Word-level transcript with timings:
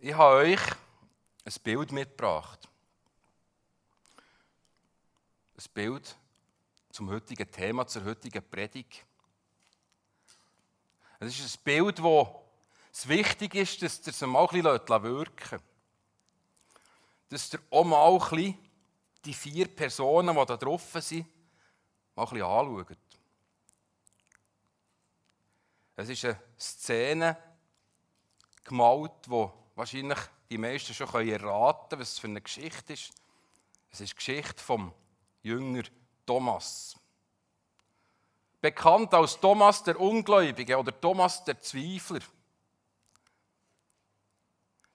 Ich 0.00 0.14
habe 0.14 0.36
euch 0.36 0.60
ein 1.44 1.54
Bild 1.64 1.90
mitgebracht. 1.90 2.68
Ein 5.56 5.64
Bild 5.74 6.16
zum 6.92 7.10
heutigen 7.10 7.50
Thema, 7.50 7.84
zur 7.84 8.04
heutigen 8.04 8.48
Predigt. 8.48 9.04
Es 11.18 11.36
ist 11.36 11.58
ein 11.58 11.64
Bild, 11.64 12.00
wo 12.00 12.48
es 12.92 13.08
wichtig 13.08 13.56
ist, 13.56 13.82
dass 13.82 13.98
ihr 14.06 14.12
es 14.12 14.20
mal 14.20 14.46
ein 14.46 14.62
bisschen 14.62 15.02
wirken 15.02 15.60
lässt. 17.28 17.50
Dass 17.50 17.54
ihr 17.54 17.60
auch 17.68 17.84
mal 17.84 18.12
ein 18.12 18.18
bisschen 18.20 18.70
die 19.24 19.34
vier 19.34 19.66
Personen, 19.66 20.36
die 20.36 20.46
da 20.46 20.56
drauf 20.56 20.92
sind, 21.00 21.26
mal 22.14 22.22
ein 22.22 22.30
bisschen 22.30 22.46
anschaut. 22.46 22.98
Es 25.96 26.08
ist 26.08 26.24
eine 26.24 26.40
Szene 26.56 27.36
gemalt, 28.62 29.26
wo 29.26 29.67
wahrscheinlich 29.78 30.18
die 30.50 30.58
meisten 30.58 30.92
schon 30.92 31.08
erraten 31.28 31.88
können, 31.88 32.02
was 32.02 32.12
es 32.12 32.18
für 32.18 32.26
eine 32.26 32.42
Geschichte 32.42 32.92
ist. 32.92 33.12
Es 33.90 34.00
ist 34.00 34.12
die 34.12 34.16
Geschichte 34.16 34.62
vom 34.62 34.92
Jünger 35.42 35.84
Thomas. 36.26 36.96
Bekannt 38.60 39.14
als 39.14 39.38
Thomas 39.38 39.82
der 39.84 39.98
Ungläubige 40.00 40.76
oder 40.76 41.00
Thomas 41.00 41.44
der 41.44 41.60
Zweifler. 41.60 42.20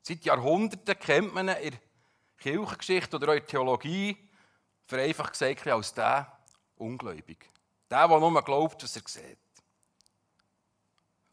Seit 0.02 0.26
Jahrhunderten 0.26 1.00
kennt 1.00 1.34
man 1.34 1.48
ihn 1.48 1.56
in 1.56 1.72
der 1.72 1.80
Kirchengeschichte 2.38 3.16
oder 3.16 3.30
auch 3.30 3.34
in 3.34 3.40
der 3.40 3.48
Theologie, 3.48 4.18
vereinfacht 4.86 5.32
gesagt, 5.32 5.66
als 5.66 5.94
der 5.94 6.40
Ungläubige. 6.76 7.46
Der, 7.90 8.06
der 8.06 8.20
nur 8.20 8.44
glaubt, 8.44 8.84
was 8.84 8.98
er 8.98 9.04
sieht. 9.08 9.38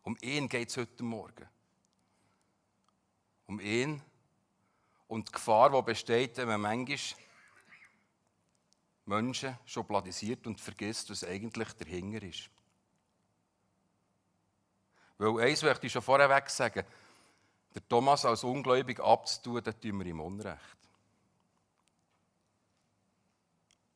Um 0.02 0.16
ihn 0.20 0.48
geht 0.48 0.68
es 0.68 0.76
heute 0.76 1.02
Morgen. 1.02 1.48
Um 3.50 3.59
ihn 3.59 4.00
und 5.09 5.27
die 5.27 5.32
Gefahr, 5.32 5.70
die 5.70 5.82
besteht, 5.82 6.37
wenn 6.37 6.46
man 6.46 6.60
manchmal 6.60 6.98
Menschen 9.06 9.59
schubladisiert 9.66 10.46
und 10.46 10.60
vergisst, 10.60 11.10
was 11.10 11.24
eigentlich 11.24 11.73
dahinter 11.73 12.23
ist. 12.23 12.48
Weil 15.18 15.48
eins 15.48 15.62
möchte 15.62 15.88
ich 15.88 15.93
schon 15.93 16.01
vorweg 16.01 16.48
sagen, 16.48 16.87
der 17.74 17.88
Thomas 17.88 18.24
als 18.24 18.45
ungläubig 18.45 19.01
abzutun, 19.01 19.65
das 19.65 19.80
tun 19.80 19.98
wir 19.98 20.06
im 20.06 20.21
Unrecht. 20.21 20.78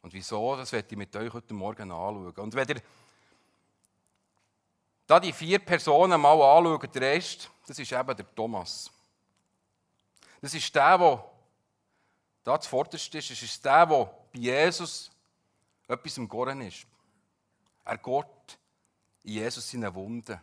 Und 0.03 0.13
wieso, 0.13 0.57
das 0.57 0.73
werde 0.73 0.89
ich 0.91 0.99
mit 0.99 1.15
euch 1.15 1.33
heute 1.33 1.55
Morgen 1.55 1.93
anschauen. 1.93 2.33
Und 2.33 2.55
wenn 2.55 2.69
ihr 2.71 2.83
da 5.07 5.21
die 5.21 5.33
vier 5.33 5.61
Personen 5.61 6.21
mal 6.21 6.43
anschaut, 6.43 6.93
der 6.93 7.03
Rest, 7.03 7.49
das 7.69 7.79
ist 7.79 7.93
eben 7.93 8.17
der 8.17 8.35
Thomas. 8.35 8.91
Das 10.45 10.53
ist 10.53 10.75
der, 10.75 10.99
der 10.99 11.25
da 12.43 12.61
zuvorderst 12.61 13.15
ist. 13.15 13.31
Das 13.31 13.43
ist 13.43 13.65
der, 13.65 13.87
der 13.87 14.05
bei 14.31 14.39
Jesus 14.39 15.11
etwas 15.89 16.19
im 16.19 16.29
Goren 16.29 16.61
ist. 16.61 16.87
Er 17.83 17.97
geht 17.97 18.59
in 19.23 19.33
Jesus 19.33 19.71
seine 19.71 19.95
Wunden. 19.95 20.39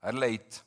Er 0.00 0.12
legt 0.14 0.64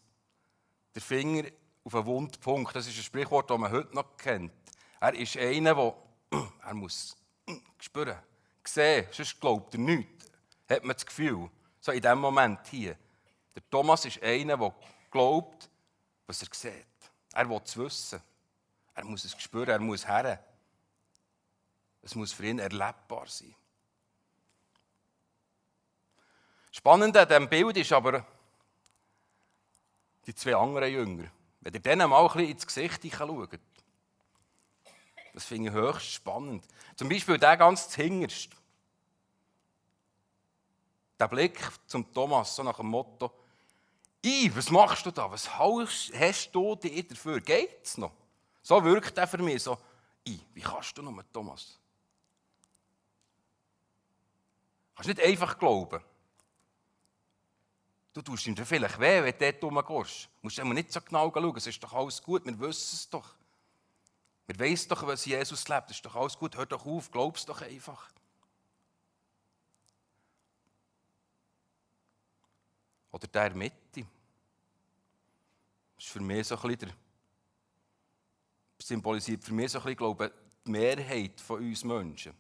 den 0.96 1.02
Finger 1.02 1.50
auf 1.84 1.94
einen 1.94 2.06
Wundpunkt. 2.06 2.74
Das 2.74 2.88
ist 2.88 2.98
ein 2.98 3.04
Sprichwort, 3.04 3.50
das 3.50 3.58
man 3.58 3.74
heute 3.74 3.94
noch 3.94 4.16
kennt. 4.16 4.54
Er 5.02 5.14
ist 5.16 5.36
einer, 5.36 5.76
der 5.76 5.94
er 6.64 6.74
muss 6.74 7.18
spüren, 7.82 8.18
sehen, 8.64 9.08
sonst 9.12 9.42
glaubt 9.42 9.74
er 9.74 9.82
nichts. 9.82 10.32
Hat 10.70 10.86
man 10.86 10.96
das 10.96 11.06
Gefühl, 11.06 11.50
so 11.82 11.92
in 11.92 12.02
diesem 12.02 12.20
Moment 12.20 12.66
hier. 12.68 12.96
Der 13.54 13.70
Thomas 13.70 14.06
ist 14.06 14.24
einer, 14.24 14.56
der 14.56 14.74
glaubt, 15.12 15.69
was 16.30 16.44
er 16.44 16.48
sieht. 16.54 16.86
Er 17.34 17.50
will 17.50 17.60
es 17.66 17.76
wissen. 17.76 18.22
Er 18.94 19.04
muss 19.04 19.26
es 19.26 19.32
spüren, 19.42 19.70
er 19.70 19.80
muss 19.80 20.08
her. 20.08 20.44
Es 22.04 22.14
muss 22.14 22.32
für 22.32 22.46
ihn 22.46 22.60
erlebbar 22.60 23.26
sein. 23.28 23.56
Spannend 26.72 27.18
an 27.18 27.28
diesem 27.28 27.50
Bild 27.50 27.78
ist 27.78 27.92
aber 27.92 28.24
die 30.28 30.36
zwei 30.36 30.56
anderen 30.56 30.94
Jünger. 30.94 31.32
Wenn 31.62 31.74
ihr 31.74 31.80
denen 31.80 32.08
mal 32.08 32.22
ein 32.22 32.32
bisschen 32.32 32.52
ins 32.52 32.68
Gesicht 32.68 33.02
schaut, 33.12 33.60
das 35.34 35.46
finde 35.46 35.70
ich 35.70 35.76
höchst 35.76 36.12
spannend. 36.14 36.64
Zum 36.96 37.10
Beispiel 37.10 37.40
der 37.40 37.58
ganz 37.58 37.96
hinterst. 37.96 38.52
Der 41.20 41.28
Blick 41.28 41.60
zum 41.88 42.14
Thomas, 42.14 42.56
so 42.56 42.62
nach 42.62 42.78
dem 42.78 42.88
Motto: 42.88 43.34
I, 44.26 44.52
was 44.54 44.70
machst 44.70 45.06
du 45.06 45.12
da? 45.12 45.32
Was 45.32 45.50
hast 45.58 46.52
du 46.52 46.76
dir 46.76 47.04
dafür? 47.04 47.40
Geht's 47.40 47.98
noch? 47.98 48.12
So 48.62 48.84
wirkt 48.84 49.18
er 49.18 49.28
für 49.28 49.38
mich 49.38 49.64
so: 49.64 49.78
I, 50.28 50.40
wie 50.54 50.62
kannst 50.62 50.98
du 50.98 51.02
noch 51.02 51.12
mit 51.12 51.32
Thomas? 51.32 51.80
Kannst 54.96 55.08
nicht 55.08 55.22
einfach 55.22 55.58
glauben. 55.58 56.04
Du 58.12 58.22
tust 58.22 58.48
ihm 58.48 58.58
vielleicht 58.58 59.00
weh, 59.00 59.24
wenn 59.24 59.38
du 59.38 59.52
dort 59.52 59.64
rumgehst. 59.64 60.26
Du 60.26 60.30
musst 60.42 60.60
immer 60.60 60.74
nicht 60.74 60.92
so 60.92 61.00
genau 61.00 61.32
schauen, 61.32 61.56
es 61.56 61.68
ist 61.68 61.82
doch 61.82 61.94
alles 61.94 62.22
gut, 62.22 62.44
wir 62.46 62.60
wissen 62.60 62.96
es 62.96 63.10
doch. 63.10 63.36
Wir 64.48 64.60
wissen 64.60 64.90
doch, 64.90 65.06
was 65.08 65.24
Jesus 65.26 65.68
lebt, 65.70 65.92
es 65.92 65.98
ist 65.98 66.06
doch 66.06 66.16
alles 66.16 66.38
gut, 66.38 66.58
hör 66.58 66.66
doch 66.66 66.86
auf, 66.86 67.10
glaub's 67.12 67.46
doch 67.46 67.62
einfach. 67.62 68.12
Oder 73.12 73.28
der 73.28 73.56
Mitte. 73.56 73.79
Das 76.00 76.06
ist 76.06 76.14
für 76.14 76.22
mich 76.22 76.48
so 76.48 76.56
ein 76.56 76.62
bisschen 76.62 76.94
symbolisiert 78.82 79.44
für 79.44 79.54
mich 79.54 79.70
so 79.70 79.80
ein 79.80 79.84
bisschen, 79.84 79.98
glaube 79.98 80.32
die 80.66 80.72
Mehrheit 80.72 81.42
von 81.42 81.60
uns 81.60 81.84
Menschen 81.84 82.34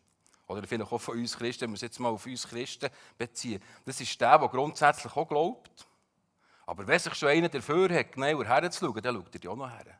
oder 0.47 0.65
vielleicht 0.65 0.89
auch 0.89 0.97
von 0.97 1.17
uns 1.17 1.37
Christen, 1.37 1.63
wenn 1.63 1.71
wir 1.71 1.75
es 1.75 1.81
jetzt 1.81 1.99
mal 1.99 2.07
auf 2.07 2.25
uns 2.25 2.47
Christen 2.47 2.89
beziehen, 3.17 3.61
das 3.83 3.99
ist 3.99 4.19
der, 4.21 4.39
der 4.39 4.47
grundsätzlich 4.47 5.13
auch 5.13 5.27
glaubt. 5.27 5.85
Aber 6.67 6.87
wenn 6.87 6.99
sich 6.99 7.13
schon 7.15 7.27
einer 7.27 7.49
dafür 7.49 7.93
hat, 7.93 8.13
genauer 8.13 8.45
herzuschauen, 8.45 9.01
dann 9.01 9.15
schaut 9.15 9.35
er 9.35 9.41
ja 9.43 9.49
auch 9.49 9.57
noch 9.57 9.69
her. 9.69 9.99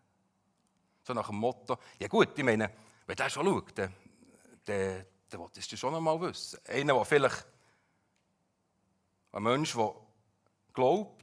So 1.04 1.14
nach 1.14 1.28
dem 1.28 1.36
Motto, 1.36 1.78
ja 2.00 2.08
gut, 2.08 2.30
ich 2.38 2.46
meine, 2.46 2.72
wenn 3.06 3.16
der 3.18 3.30
schon 3.30 3.46
schaut, 3.46 3.78
dann, 3.78 3.94
dann, 4.64 5.06
dann 5.30 5.42
will 5.42 5.50
er 5.54 5.78
schon 5.78 5.92
noch 5.92 6.00
mal 6.00 6.22
wissen. 6.22 6.60
Einer, 6.66 6.94
der 6.94 7.04
vielleicht, 7.04 7.46
ein 9.34 9.44
Mensch, 9.44 9.74
der 9.74 9.96
glaubt, 10.74 11.19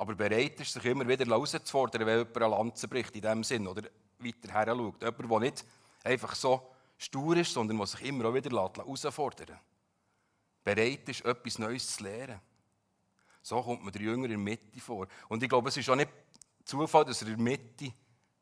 aber 0.00 0.14
bereit 0.14 0.58
ist, 0.58 0.72
sich 0.72 0.84
immer 0.86 1.06
wieder 1.06 1.26
herauszufordern, 1.26 2.06
wenn 2.06 2.20
jemand 2.20 2.36
eine 2.38 2.48
Lanze 2.48 2.88
bricht, 2.88 3.14
in 3.14 3.20
dem 3.20 3.44
Sinn, 3.44 3.68
oder 3.68 3.82
weiter 4.18 4.50
her 4.50 4.74
schaut. 4.74 5.02
Jemand, 5.02 5.30
der 5.30 5.40
nicht 5.40 5.64
einfach 6.02 6.34
so 6.34 6.70
stur 6.96 7.36
ist, 7.36 7.52
sondern 7.52 7.76
der 7.76 7.86
sich 7.86 8.06
immer 8.06 8.24
auch 8.24 8.32
wieder 8.32 8.50
herausfordern. 8.50 9.58
Bereit 10.64 11.06
ist, 11.06 11.22
etwas 11.22 11.58
Neues 11.58 11.96
zu 11.96 12.04
lernen. 12.04 12.40
So 13.42 13.60
kommt 13.60 13.84
man 13.84 13.92
der 13.92 14.00
Jünger 14.00 14.24
in 14.24 14.30
der 14.30 14.38
Mitte 14.38 14.80
vor. 14.80 15.06
Und 15.28 15.42
ich 15.42 15.50
glaube, 15.50 15.68
es 15.68 15.76
ist 15.76 15.90
auch 15.90 15.96
nicht 15.96 16.08
Zufall, 16.64 17.04
dass 17.04 17.20
er 17.20 17.28
in 17.28 17.36
der 17.36 17.44
Mitte 17.44 17.92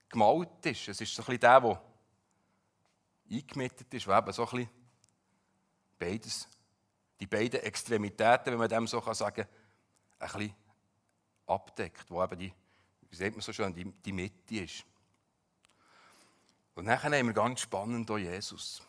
gemalt 0.08 0.64
ist. 0.64 0.86
Es 0.86 1.00
ist 1.00 1.12
so 1.12 1.22
ein 1.22 1.26
bisschen 1.26 1.40
der, 1.40 1.60
der 1.60 1.82
eingemittet 3.32 3.92
ist, 3.92 4.06
der 4.06 4.16
eben 4.16 4.32
so 4.32 4.44
ein 4.44 4.50
bisschen 4.50 4.70
beides, 5.98 6.48
die 7.18 7.26
beiden 7.26 7.60
Extremitäten, 7.62 8.52
wenn 8.52 8.58
man 8.58 8.68
dem 8.68 8.86
so 8.86 9.00
sagen 9.12 9.44
kann, 9.44 9.48
ein 10.20 10.38
bisschen 10.38 10.67
abdeckt, 11.48 12.10
wo 12.10 12.22
eben 12.22 12.38
die, 12.38 12.52
wie 13.10 13.16
sagt 13.16 13.32
man 13.32 13.40
so 13.40 13.52
schön, 13.52 13.74
die, 13.74 13.84
die 13.84 14.12
Mitte 14.12 14.56
ist. 14.56 14.84
Und 16.74 16.86
dann 16.86 17.02
haben 17.02 17.26
wir 17.26 17.34
ganz 17.34 17.60
spannend 17.60 18.08
Jesus. 18.10 18.82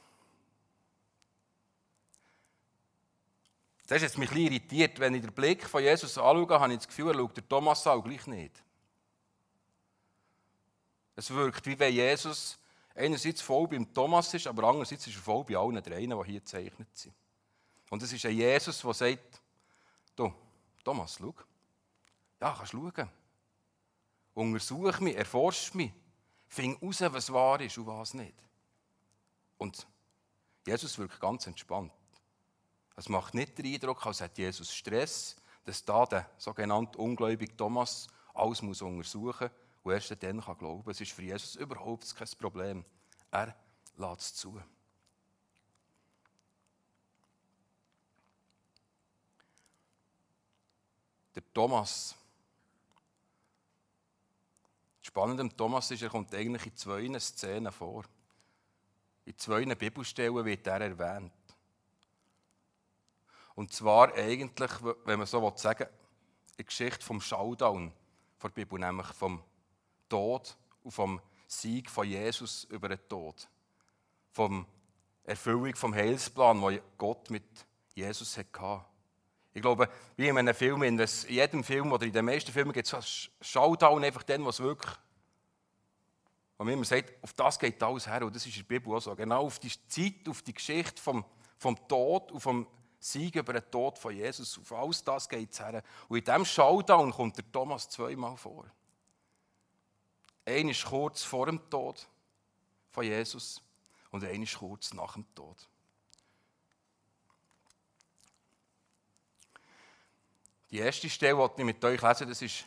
Das 3.88 3.96
ist 3.96 4.04
jetzt 4.04 4.18
mich 4.20 4.30
ein 4.30 4.36
bisschen 4.36 4.54
irritiert. 4.54 5.00
Wenn 5.00 5.16
ich 5.16 5.22
den 5.22 5.34
Blick 5.34 5.66
von 5.66 5.82
Jesus 5.82 6.16
anschaue, 6.16 6.60
habe 6.60 6.72
ich 6.72 6.78
das 6.78 6.88
Gefühl, 6.88 7.08
er 7.08 7.16
schaut 7.16 7.38
der 7.38 7.50
Thomas 7.50 7.88
auch 7.88 8.04
gleich 8.04 8.28
nicht. 8.28 8.64
Es 11.16 11.32
wirkt, 11.32 11.66
wie 11.66 11.80
wenn 11.80 11.92
Jesus 11.92 12.60
einerseits 12.94 13.42
voll 13.42 13.68
beim 13.68 13.92
Thomas 13.92 14.32
ist, 14.36 14.46
aber 14.46 14.66
andererseits 14.66 15.08
ist 15.08 15.16
er 15.16 15.22
voll 15.24 15.44
bei 15.44 15.56
allen 15.56 15.82
dreien, 15.82 16.12
die 16.12 16.26
hier 16.26 16.40
gezeichnet 16.40 16.90
sind. 16.94 17.16
Und 17.90 18.04
es 18.04 18.14
ist 18.14 18.24
ein 18.28 18.36
Jesus, 18.36 18.82
der 18.82 18.94
sagt, 18.94 19.42
du, 20.16 20.32
Thomas, 20.84 21.18
schau. 21.20 21.34
Ja, 22.40 22.54
kannst 22.56 22.72
schauen. 22.72 23.10
Untersuch 24.34 25.00
mich, 25.00 25.16
erforsch 25.16 25.74
mich. 25.74 25.92
Fing 26.48 26.78
raus, 26.82 27.02
was 27.02 27.32
wahr 27.32 27.60
ist 27.62 27.78
und 27.78 27.88
was 27.88 28.14
nicht. 28.14 28.36
Und 29.58 29.86
Jesus 30.66 30.98
wirkt 30.98 31.20
ganz 31.20 31.46
entspannt. 31.48 31.92
Es 32.96 33.10
macht 33.10 33.34
nicht 33.34 33.58
den 33.58 33.66
Eindruck, 33.66 34.06
als 34.06 34.22
hätte 34.22 34.42
Jesus 34.42 34.74
Stress, 34.74 35.36
dass 35.64 35.84
da 35.84 36.06
der 36.06 36.30
sogenannte 36.38 36.98
ungläubige 36.98 37.56
Thomas 37.56 38.08
alles 38.34 38.62
muss 38.62 38.82
untersuchen 38.82 39.50
und 39.84 39.94
erst 39.94 40.24
dann 40.24 40.42
kann 40.42 40.58
glauben. 40.58 40.90
Es 40.90 41.02
ist 41.02 41.12
für 41.12 41.22
Jesus 41.22 41.56
überhaupt 41.56 42.16
kein 42.16 42.28
Problem. 42.40 42.86
Er 43.32 43.56
lässt 43.98 44.22
es 44.22 44.34
zu. 44.36 44.62
Der 51.36 51.54
Thomas 51.54 52.16
Spannend 55.10 55.40
am 55.40 55.58
Thomas 55.58 55.90
ist, 55.90 56.04
er 56.04 56.10
kommt 56.10 56.36
eigentlich 56.36 56.68
in 56.68 56.76
zwei 56.76 57.20
Szenen 57.20 57.72
vor. 57.72 58.04
In 59.26 59.36
zwei 59.40 59.66
Bibelstellen 59.66 60.46
wird 60.46 60.68
er 60.68 60.82
erwähnt. 60.82 61.34
Und 63.56 63.74
zwar 63.74 64.14
eigentlich, 64.14 64.70
wenn 65.06 65.18
man 65.18 65.26
so 65.26 65.52
sagen 65.56 65.80
will, 65.80 65.90
die 66.60 66.64
Geschichte 66.64 67.04
vom 67.04 67.20
Showdown 67.20 67.92
der 68.44 68.50
Bibel, 68.50 68.78
nämlich 68.78 69.08
vom 69.08 69.42
Tod 70.08 70.56
und 70.84 70.92
vom 70.92 71.20
Sieg 71.48 71.90
von 71.90 72.08
Jesus 72.08 72.66
über 72.66 72.90
den 72.90 73.00
Tod. 73.10 73.50
Vom 74.32 74.68
Erfüllung 75.24 75.76
vom 75.76 75.96
Heilsplan, 75.96 76.62
den 76.62 76.82
Gott 77.00 77.32
mit 77.32 77.66
Jesus 77.96 78.38
hatte. 78.38 78.86
Ich 79.60 79.62
glaube, 79.62 79.90
wie 80.16 80.30
in 80.30 80.38
einem 80.38 80.56
Film, 80.56 80.84
in 80.84 81.06
jedem 81.28 81.66
Film 81.66 81.92
oder 81.92 82.06
in 82.06 82.14
den 82.14 82.24
meisten 82.24 82.50
Filmen 82.50 82.72
gibt 82.72 82.88
es 82.88 82.94
einen 82.94 83.04
Showdown, 83.42 84.06
einfach 84.06 84.24
dann, 84.24 84.46
was 84.46 84.62
wirklich, 84.62 84.96
wo 86.58 86.64
man 86.64 86.76
immer 86.76 86.86
sagt, 86.86 87.22
auf 87.22 87.34
das 87.34 87.60
geht 87.60 87.84
alles 87.84 88.08
her. 88.08 88.26
Und 88.26 88.34
das 88.34 88.46
ist 88.46 88.56
in 88.56 88.62
der 88.66 88.80
Bibel 88.80 88.96
auch 88.96 89.02
so. 89.02 89.14
Genau 89.18 89.48
auf 89.48 89.60
die 89.60 89.70
Zeit, 89.90 90.30
auf 90.30 90.42
die 90.44 90.54
Geschichte 90.54 91.02
vom, 91.02 91.26
vom 91.58 91.78
Tod 91.90 92.32
und 92.32 92.40
vom 92.40 92.68
Sieg 93.00 93.36
über 93.36 93.52
den 93.52 93.70
Tod 93.70 93.98
von 93.98 94.16
Jesus. 94.16 94.58
Auf 94.60 94.72
alles 94.72 95.04
das 95.04 95.28
geht 95.28 95.52
es 95.52 95.60
her. 95.60 95.84
Und 96.08 96.20
in 96.20 96.24
diesem 96.24 96.46
Showdown 96.46 97.12
kommt 97.12 97.36
der 97.36 97.52
Thomas 97.52 97.90
zweimal 97.90 98.38
vor. 98.38 98.64
Einer 100.46 100.72
ist 100.72 100.86
kurz 100.86 101.22
vor 101.22 101.48
dem 101.48 101.70
Tod 101.70 102.08
von 102.92 103.04
Jesus 103.04 103.62
und 104.10 104.24
einer 104.24 104.42
ist 104.42 104.58
kurz 104.58 104.94
nach 104.94 105.16
dem 105.16 105.26
Tod. 105.36 105.68
Die 110.72 110.78
erste 110.78 111.10
Stelle, 111.10 111.50
die 111.56 111.62
ich 111.62 111.66
mit 111.66 111.84
euch 111.84 112.02
lese, 112.02 112.26
das 112.26 112.42
ist 112.42 112.66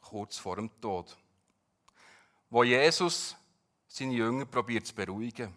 kurz 0.00 0.38
vor 0.38 0.56
dem 0.56 0.70
Tod. 0.80 1.16
Wo 2.48 2.64
Jesus 2.64 3.36
seine 3.86 4.14
Jünger 4.14 4.46
probiert 4.46 4.86
zu 4.86 4.94
beruhigen. 4.94 5.54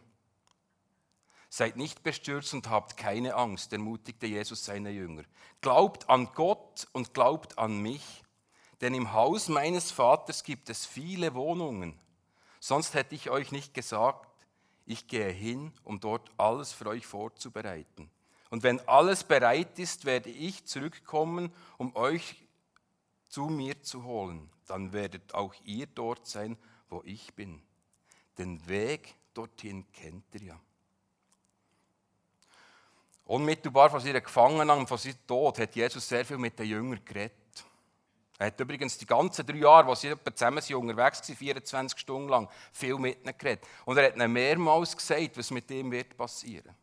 Seid 1.50 1.78
nicht 1.78 2.04
bestürzt 2.04 2.54
und 2.54 2.70
habt 2.70 2.98
keine 2.98 3.36
Angst, 3.36 3.72
ermutigte 3.72 4.28
Jesus 4.28 4.66
seine 4.66 4.90
Jünger. 4.90 5.24
Glaubt 5.62 6.10
an 6.10 6.30
Gott 6.34 6.88
und 6.92 7.14
glaubt 7.14 7.58
an 7.58 7.82
mich, 7.82 8.24
denn 8.82 8.94
im 8.94 9.14
Haus 9.14 9.48
meines 9.48 9.92
Vaters 9.92 10.44
gibt 10.44 10.70
es 10.70 10.86
viele 10.86 11.34
Wohnungen. 11.34 11.98
Sonst 12.60 12.94
hätte 12.94 13.16
ich 13.16 13.30
euch 13.30 13.54
nicht 13.54 13.74
gesagt, 13.74 14.30
ich 14.86 15.08
gehe 15.08 15.30
hin, 15.30 15.72
um 15.84 16.02
dort 16.02 16.30
alles 16.38 16.74
für 16.74 16.88
euch 16.88 17.08
vorzubereiten. 17.08 18.12
Und 18.50 18.64
wenn 18.64 18.86
alles 18.88 19.24
bereit 19.24 19.80
ist, 19.80 20.06
werde 20.06 20.30
ich 20.30 20.66
zurückkommen, 20.66 21.54
um 21.78 21.96
euch 21.96 22.46
zu 23.28 23.48
mir 23.48 23.82
zu 23.82 24.04
holen. 24.04 24.50
Dann 24.68 24.94
werdet 24.94 25.34
auch 25.34 25.54
ihr 25.64 25.88
dort 25.88 26.28
sein, 26.28 26.58
wo 26.90 27.02
ich 27.06 27.34
bin. 27.34 27.62
Den 28.38 28.68
Weg 28.68 29.16
dorthin 29.34 29.86
kennt 29.92 30.26
ihr 30.34 30.44
ja. 30.44 30.60
Unmittelbar 33.26 33.90
vor 33.90 34.00
seiner 34.00 34.22
Gefangennahme, 34.22 34.86
vor 34.86 35.00
seinem 35.00 35.26
Tod, 35.26 35.58
hat 35.58 35.76
Jesus 35.76 36.08
sehr 36.08 36.24
viel 36.24 36.38
mit 36.38 36.58
den 36.60 36.68
Jüngern 36.68 37.04
geredet. 37.04 37.34
Er 38.38 38.48
hat 38.48 38.60
übrigens 38.60 38.98
die 38.98 39.06
ganzen 39.06 39.46
drei 39.46 39.58
Jahre, 39.58 39.88
wo 39.88 39.96
sie 39.96 40.14
zusammen 40.34 40.62
sind, 40.62 40.76
unterwegs 40.76 41.28
waren, 41.28 41.36
24 41.36 42.00
Stunden 42.00 42.30
lang, 42.30 42.50
viel 42.72 42.98
mit 42.98 43.24
ihnen 43.24 43.38
geredet. 43.38 43.66
Und 43.86 43.98
er 43.98 44.08
hat 44.08 44.16
ihnen 44.16 44.32
mehrmals 44.32 44.96
gesagt, 44.96 45.38
was 45.38 45.52
mit 45.52 45.72
ihm 45.72 45.92
wird 45.92 46.16
passieren. 46.18 46.76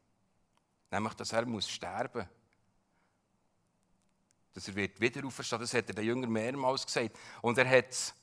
Nämlich, 0.92 1.14
dass 1.14 1.32
er 1.32 1.46
muss 1.46 1.68
sterben 1.68 2.20
muss. 2.20 2.28
Dass 4.52 4.68
er 4.68 4.74
wird 4.74 5.00
wieder 5.00 5.26
auferstehen. 5.26 5.60
Das 5.60 5.72
hat 5.72 5.88
er 5.88 5.94
den 5.94 6.04
Jüngern 6.04 6.30
mehrmals 6.30 6.84
gesagt. 6.84 7.18
Und 7.40 7.56
er 7.56 7.68
hat 7.68 8.14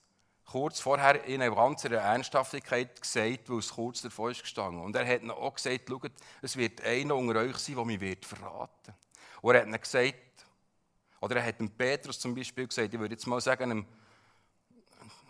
kurz 0.46 0.80
vorher 0.80 1.24
in 1.26 1.42
einer 1.42 1.56
ganzen 1.56 1.94
Ernsthaftigkeit 1.94 3.02
gesagt, 3.02 3.50
weil 3.50 3.58
es 3.58 3.72
kurz 3.74 4.04
davor 4.04 4.30
ist 4.30 4.44
gestanden. 4.44 4.82
Und 4.82 4.96
er 4.96 5.08
hat 5.08 5.24
ihnen 5.24 5.32
auch 5.32 5.56
gesagt, 5.56 5.90
schaut, 5.90 6.12
es 6.44 6.56
wird 6.56 6.82
einer 6.82 7.16
unter 7.16 7.40
euch 7.40 7.58
sein, 7.58 7.76
der 7.76 7.86
mich 7.86 8.00
wird 8.00 8.26
verraten 8.26 8.94
Und 9.42 9.56
er 9.56 9.62
hat 9.62 9.68
ihnen 9.68 9.82
gesagt, 9.82 10.16
oder 11.22 11.38
er 11.38 11.46
hat 11.46 11.60
dem 11.60 11.72
Petrus 11.72 12.20
zum 12.20 12.36
Beispiel 12.36 12.68
gesagt, 12.68 12.94
ich 12.94 13.00
würde 13.00 13.16
jetzt 13.16 13.26
mal 13.26 13.42
sagen, 13.42 13.70
dem, 13.72 13.86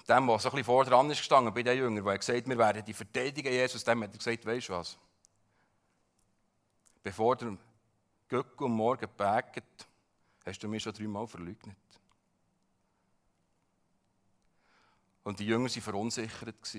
der 0.08 0.18
so 0.20 0.34
ein 0.34 0.40
bisschen 0.40 0.64
vor 0.66 0.84
dran 0.84 1.10
ist 1.10 1.20
gestanden, 1.20 1.54
bei 1.54 1.64
den 1.64 1.78
Jüngern, 1.78 2.04
der 2.04 2.14
hat 2.14 2.20
gesagt, 2.20 2.50
wir 2.50 2.58
werden 2.58 2.84
die 2.84 2.94
verteidigen, 2.94 3.52
Jesus, 3.52 3.84
dem 3.84 4.04
hat 4.04 4.12
er 4.14 4.18
gesagt, 4.18 4.46
weißt 4.46 4.70
du 4.70 4.74
was? 4.74 4.98
Bevor 7.02 7.36
der 7.36 7.58
Göckel 8.28 8.66
am 8.66 8.72
Morgen 8.72 9.10
bägt, 9.18 9.88
hast 10.46 10.60
du 10.64 10.68
mich 10.68 10.84
schon 10.84 10.94
dreimal 10.94 11.28
verleugnet. 11.28 11.78
Und 15.24 15.40
die 15.40 15.46
Jünger 15.46 15.70
waren 15.70 15.82
verunsichert. 15.82 16.78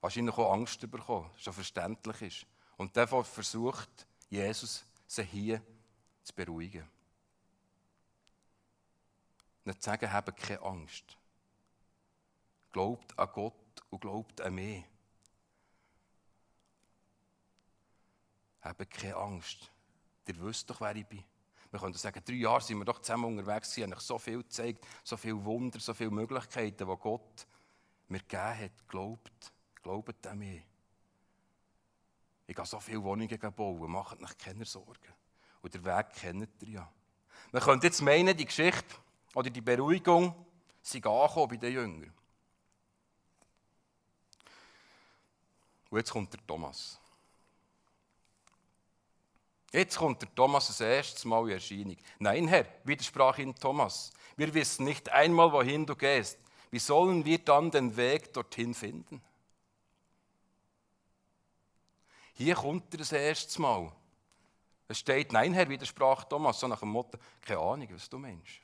Wahrscheinlich 0.00 0.36
auch 0.36 0.52
Angst 0.52 0.80
bekommen, 0.90 1.30
was 1.32 1.42
schon 1.42 1.52
verständlich 1.52 2.22
ist. 2.22 2.46
Und 2.76 2.96
davon 2.96 3.24
versucht 3.24 4.06
Jesus, 4.28 4.84
sie 5.06 5.24
hier 5.24 5.62
zu 6.22 6.34
beruhigen. 6.34 6.88
Nicht 9.64 9.82
zu 9.82 9.90
sagen, 9.90 10.12
habt 10.12 10.36
keine 10.36 10.62
Angst. 10.62 11.16
Glaubt 12.72 13.18
an 13.18 13.28
Gott 13.32 13.82
und 13.90 14.00
glaubt 14.00 14.40
an 14.40 14.54
mich. 14.54 14.84
Habt 18.62 18.90
keine 18.90 19.16
Angst. 19.16 19.70
Ihr 20.26 20.40
wisst 20.40 20.70
doch, 20.70 20.80
wer 20.80 20.94
ich 20.94 21.06
bin. 21.06 21.24
Wir 21.70 21.78
können 21.78 21.94
sagen, 21.94 22.22
drei 22.24 22.34
Jahre 22.34 22.60
sind 22.60 22.78
wir 22.78 22.84
doch 22.84 23.00
zusammen 23.00 23.38
unterwegs, 23.38 23.76
haben 23.78 23.92
euch 23.92 24.00
so 24.00 24.18
viel 24.18 24.38
gezeigt, 24.38 24.86
so 25.04 25.16
viele 25.16 25.44
Wunder, 25.44 25.78
so 25.78 25.94
viele 25.94 26.10
Möglichkeiten, 26.10 26.76
die 26.88 26.96
Gott 26.96 27.46
mir 28.08 28.18
gegeben 28.18 28.58
hat. 28.58 28.88
Glaubt, 28.88 29.52
glaubt 29.82 30.26
an 30.26 30.38
mich. 30.38 30.62
Ich 32.46 32.56
gehe 32.56 32.66
so 32.66 32.80
viele 32.80 33.02
Wohnungen 33.04 33.38
bauen, 33.54 33.90
macht 33.90 34.20
euch 34.20 34.36
keine 34.38 34.64
Sorgen. 34.64 35.14
Und 35.62 35.72
den 35.72 35.84
Weg 35.84 36.12
kennt 36.14 36.62
ihr 36.62 36.68
ja. 36.68 36.92
Man 37.52 37.62
könnte 37.62 37.86
jetzt 37.86 38.02
meinen, 38.02 38.36
die 38.36 38.44
Geschichte 38.44 38.96
oder 39.34 39.50
die 39.50 39.60
Beruhigung 39.60 40.34
sind 40.82 41.06
angekommen 41.06 41.48
bei 41.48 41.56
den 41.56 41.72
Jüngern. 41.72 42.12
Und 45.90 45.98
jetzt 45.98 46.10
kommt 46.10 46.32
der 46.32 46.44
Thomas. 46.46 47.00
Jetzt 49.72 49.98
kommt 49.98 50.20
der 50.22 50.34
Thomas 50.34 50.66
das 50.66 50.80
erste 50.80 51.28
Mal 51.28 51.46
in 51.48 51.54
Erscheinung. 51.54 51.96
Nein, 52.18 52.48
Herr, 52.48 52.66
widersprach 52.84 53.38
ihm 53.38 53.54
Thomas. 53.54 54.12
Wir 54.36 54.52
wissen 54.52 54.84
nicht 54.84 55.08
einmal, 55.10 55.52
wohin 55.52 55.86
du 55.86 55.94
gehst. 55.94 56.38
Wie 56.70 56.78
sollen 56.78 57.24
wir 57.24 57.38
dann 57.38 57.70
den 57.70 57.96
Weg 57.96 58.32
dorthin 58.32 58.74
finden? 58.74 59.22
Hier 62.34 62.54
kommt 62.54 62.92
er 62.94 62.98
das 62.98 63.12
erste 63.12 63.60
Mal. 63.60 63.92
Es 64.88 64.98
steht, 64.98 65.32
nein, 65.32 65.52
Herr, 65.54 65.68
widersprach 65.68 66.24
Thomas, 66.24 66.58
so 66.58 66.66
nach 66.66 66.80
dem 66.80 66.88
Motto, 66.88 67.18
keine 67.42 67.60
Ahnung, 67.60 67.88
was 67.92 68.08
du 68.08 68.18
meinst. 68.18 68.60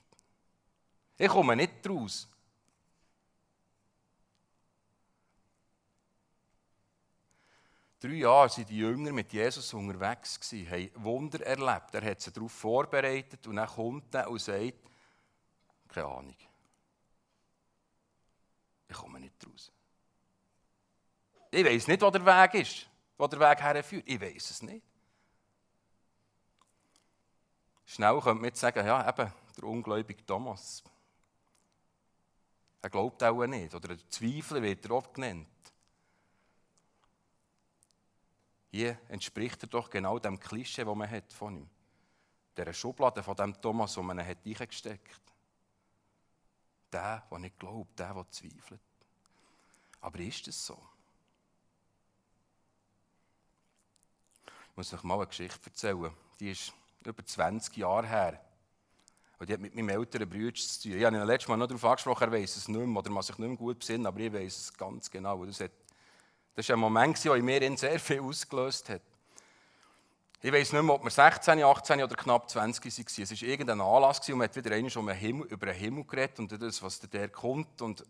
Ich 1.19 1.29
komme 1.29 1.55
nicht 1.55 1.89
raus. 1.89 2.29
Drei 7.99 8.09
Jahre 8.11 8.51
waren 8.51 8.67
die 8.67 8.79
Jünger 8.79 9.13
mit 9.13 9.33
Jesus 9.33 9.73
unterwegs, 9.73 10.39
haben 10.53 10.91
Wunder 10.97 11.45
erlebt. 11.47 11.95
Er 11.95 12.11
hat 12.11 12.21
sie 12.21 12.31
darauf 12.31 12.53
vorbereitet 12.53 13.47
und 13.47 13.57
dann 13.57 13.69
kommt 13.69 14.15
er 14.15 14.31
und 14.31 14.41
sagt, 14.41 14.75
keine 15.89 16.07
Ahnung. 16.07 16.37
Ich 18.89 18.97
komme 18.97 19.19
nicht 19.19 19.35
raus. 19.47 19.73
Ich 21.51 21.65
weiß 21.65 21.87
nicht, 21.89 22.03
wo 22.03 22.11
der 22.11 22.25
Weg 22.25 22.55
ist, 22.55 22.87
wo 23.17 23.27
der 23.27 23.41
Weg 23.41 23.61
herführt. 23.61 24.05
Ich 24.07 24.21
weiß 24.21 24.51
es 24.51 24.63
nicht. 24.63 24.85
Schnell 27.87 28.21
könnte 28.21 28.35
man 28.35 28.45
jetzt 28.45 28.61
sagen, 28.61 28.87
ja, 28.87 29.09
eben, 29.09 29.33
der 29.57 29.65
ungläubige 29.65 30.27
Thomas. 30.27 30.83
Er 32.83 32.91
glaubt 32.91 33.23
auch 33.23 33.47
nicht. 33.47 33.75
Oder 33.75 33.89
der 33.89 34.11
Zweifler 34.11 34.61
wird 34.61 34.85
er 34.85 34.91
oft 34.91 35.15
genannt. 35.15 35.49
Hier 38.77 38.99
entspricht 39.09 39.63
er 39.63 39.69
doch 39.69 39.89
genau 39.89 40.19
dem 40.19 40.39
Klischee, 40.39 40.85
das 40.85 40.95
man 40.95 41.11
hat 41.11 41.33
von 41.33 41.57
ihm. 41.57 41.71
Der 42.59 42.71
Schublade 42.75 43.23
von 43.23 43.35
dem 43.35 43.59
Thomas, 43.59 43.95
den 43.95 44.05
man 44.05 44.19
hat 44.19 44.37
eingesteckt 44.45 45.15
hat. 45.15 45.23
Der, 46.93 47.23
der 47.31 47.39
nicht 47.39 47.59
glaubt, 47.59 47.99
der, 47.99 48.13
der 48.13 48.31
zweifelt. 48.31 48.83
Aber 50.03 50.19
ist 50.19 50.47
es 50.49 50.67
so? 50.67 50.79
Ich 54.45 54.77
muss 54.77 54.93
euch 54.93 55.03
mal 55.05 55.15
eine 55.15 55.27
Geschichte 55.27 55.71
erzählen. 55.71 56.13
Die 56.39 56.51
ist 56.51 56.75
über 57.03 57.25
20 57.25 57.79
Jahre 57.79 58.07
her. 58.07 58.45
Und 59.39 59.49
die 59.49 59.55
hat 59.55 59.61
mit 59.61 59.75
meinem 59.75 59.89
älteren 59.89 60.29
Bruder 60.29 60.53
zu 60.53 60.83
tun. 60.83 60.99
Ich 60.99 61.03
habe 61.03 61.17
ihn 61.17 61.23
letztes 61.23 61.49
Mal 61.49 61.57
noch 61.57 61.67
darauf 61.67 61.85
angesprochen, 61.87 62.25
er 62.25 62.33
weiß 62.33 62.57
es 62.57 62.69
nicht 62.69 62.79
mehr 62.79 62.99
oder 62.99 63.11
man 63.11 63.23
sich 63.23 63.39
nicht 63.39 63.49
mehr 63.49 63.57
gut 63.57 63.79
besinnen, 63.79 64.07
aber 64.07 64.21
ich 64.21 64.35
weiß 64.35 64.59
es 64.59 64.75
ganz 64.75 65.11
genau. 65.11 65.47
Das, 65.47 65.61
hat, 65.61 65.73
das 66.57 66.69
war 66.71 66.77
ein 66.77 66.81
Moment, 66.81 67.23
der 67.23 67.35
in 67.35 67.45
mir 67.45 67.77
sehr 67.77 68.01
viel 68.01 68.21
ausgelöst 68.21 68.89
hat. 68.89 69.03
Ich 70.41 70.51
weiß 70.51 70.73
nicht 70.73 70.83
mehr, 70.83 70.95
ob 70.95 71.05
wir 71.05 71.11
16, 71.11 71.63
18 71.63 72.03
oder 72.03 72.17
knapp 72.17 72.49
20 72.49 72.85
waren. 72.85 73.23
Es 73.23 73.31
war 73.31 73.49
irgendein 73.49 73.81
Anlass 73.81 74.27
und 74.29 74.39
man 74.39 74.49
hat 74.49 74.57
wieder 74.57 74.75
einmal 74.75 74.97
um 74.97 75.09
Himmel, 75.11 75.47
über 75.49 75.67
den 75.67 75.75
Himmel 75.75 76.05
geredet 76.05 76.39
und 76.39 76.51
das, 76.63 76.83
was 76.83 76.99
da 77.01 77.29
kommt. 77.29 77.83
Und 77.83 78.05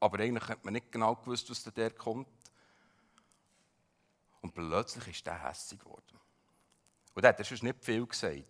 Aber 0.00 0.18
eigentlich 0.20 0.48
hat 0.48 0.64
man 0.64 0.72
nicht 0.72 0.90
genau 0.90 1.16
gewusst, 1.16 1.50
was 1.50 1.62
der 1.64 1.90
kommt. 1.90 2.28
Und 4.40 4.54
plötzlich 4.54 5.06
ist 5.08 5.26
der 5.26 5.42
hässig 5.42 5.80
geworden. 5.80 6.18
Und 7.14 7.22
der 7.22 7.30
hat 7.30 7.44
sonst 7.44 7.62
nicht 7.62 7.84
viel 7.84 8.06
gesagt. 8.06 8.44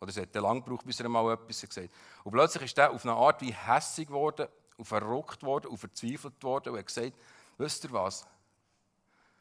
Oder 0.00 0.10
es 0.10 0.16
hat 0.16 0.34
lange 0.34 0.62
gebraucht, 0.62 0.86
bis 0.86 1.00
er 1.00 1.08
mal 1.10 1.34
etwas 1.34 1.60
gesagt 1.60 1.88
hat. 1.88 2.24
Und 2.24 2.32
plötzlich 2.32 2.64
ist 2.64 2.78
er 2.78 2.92
auf 2.92 3.04
eine 3.04 3.14
Art 3.14 3.42
wie 3.42 3.52
hässig 3.52 4.06
geworden, 4.06 4.48
und 4.78 4.84
verrückt 4.84 5.42
worden 5.42 5.66
und 5.66 5.76
verzweifelt 5.76 6.42
worden 6.42 6.72
und 6.72 6.78
hat 6.78 6.86
gesagt, 6.86 7.12
wisst 7.58 7.84
ihr 7.84 7.92
was? 7.92 8.26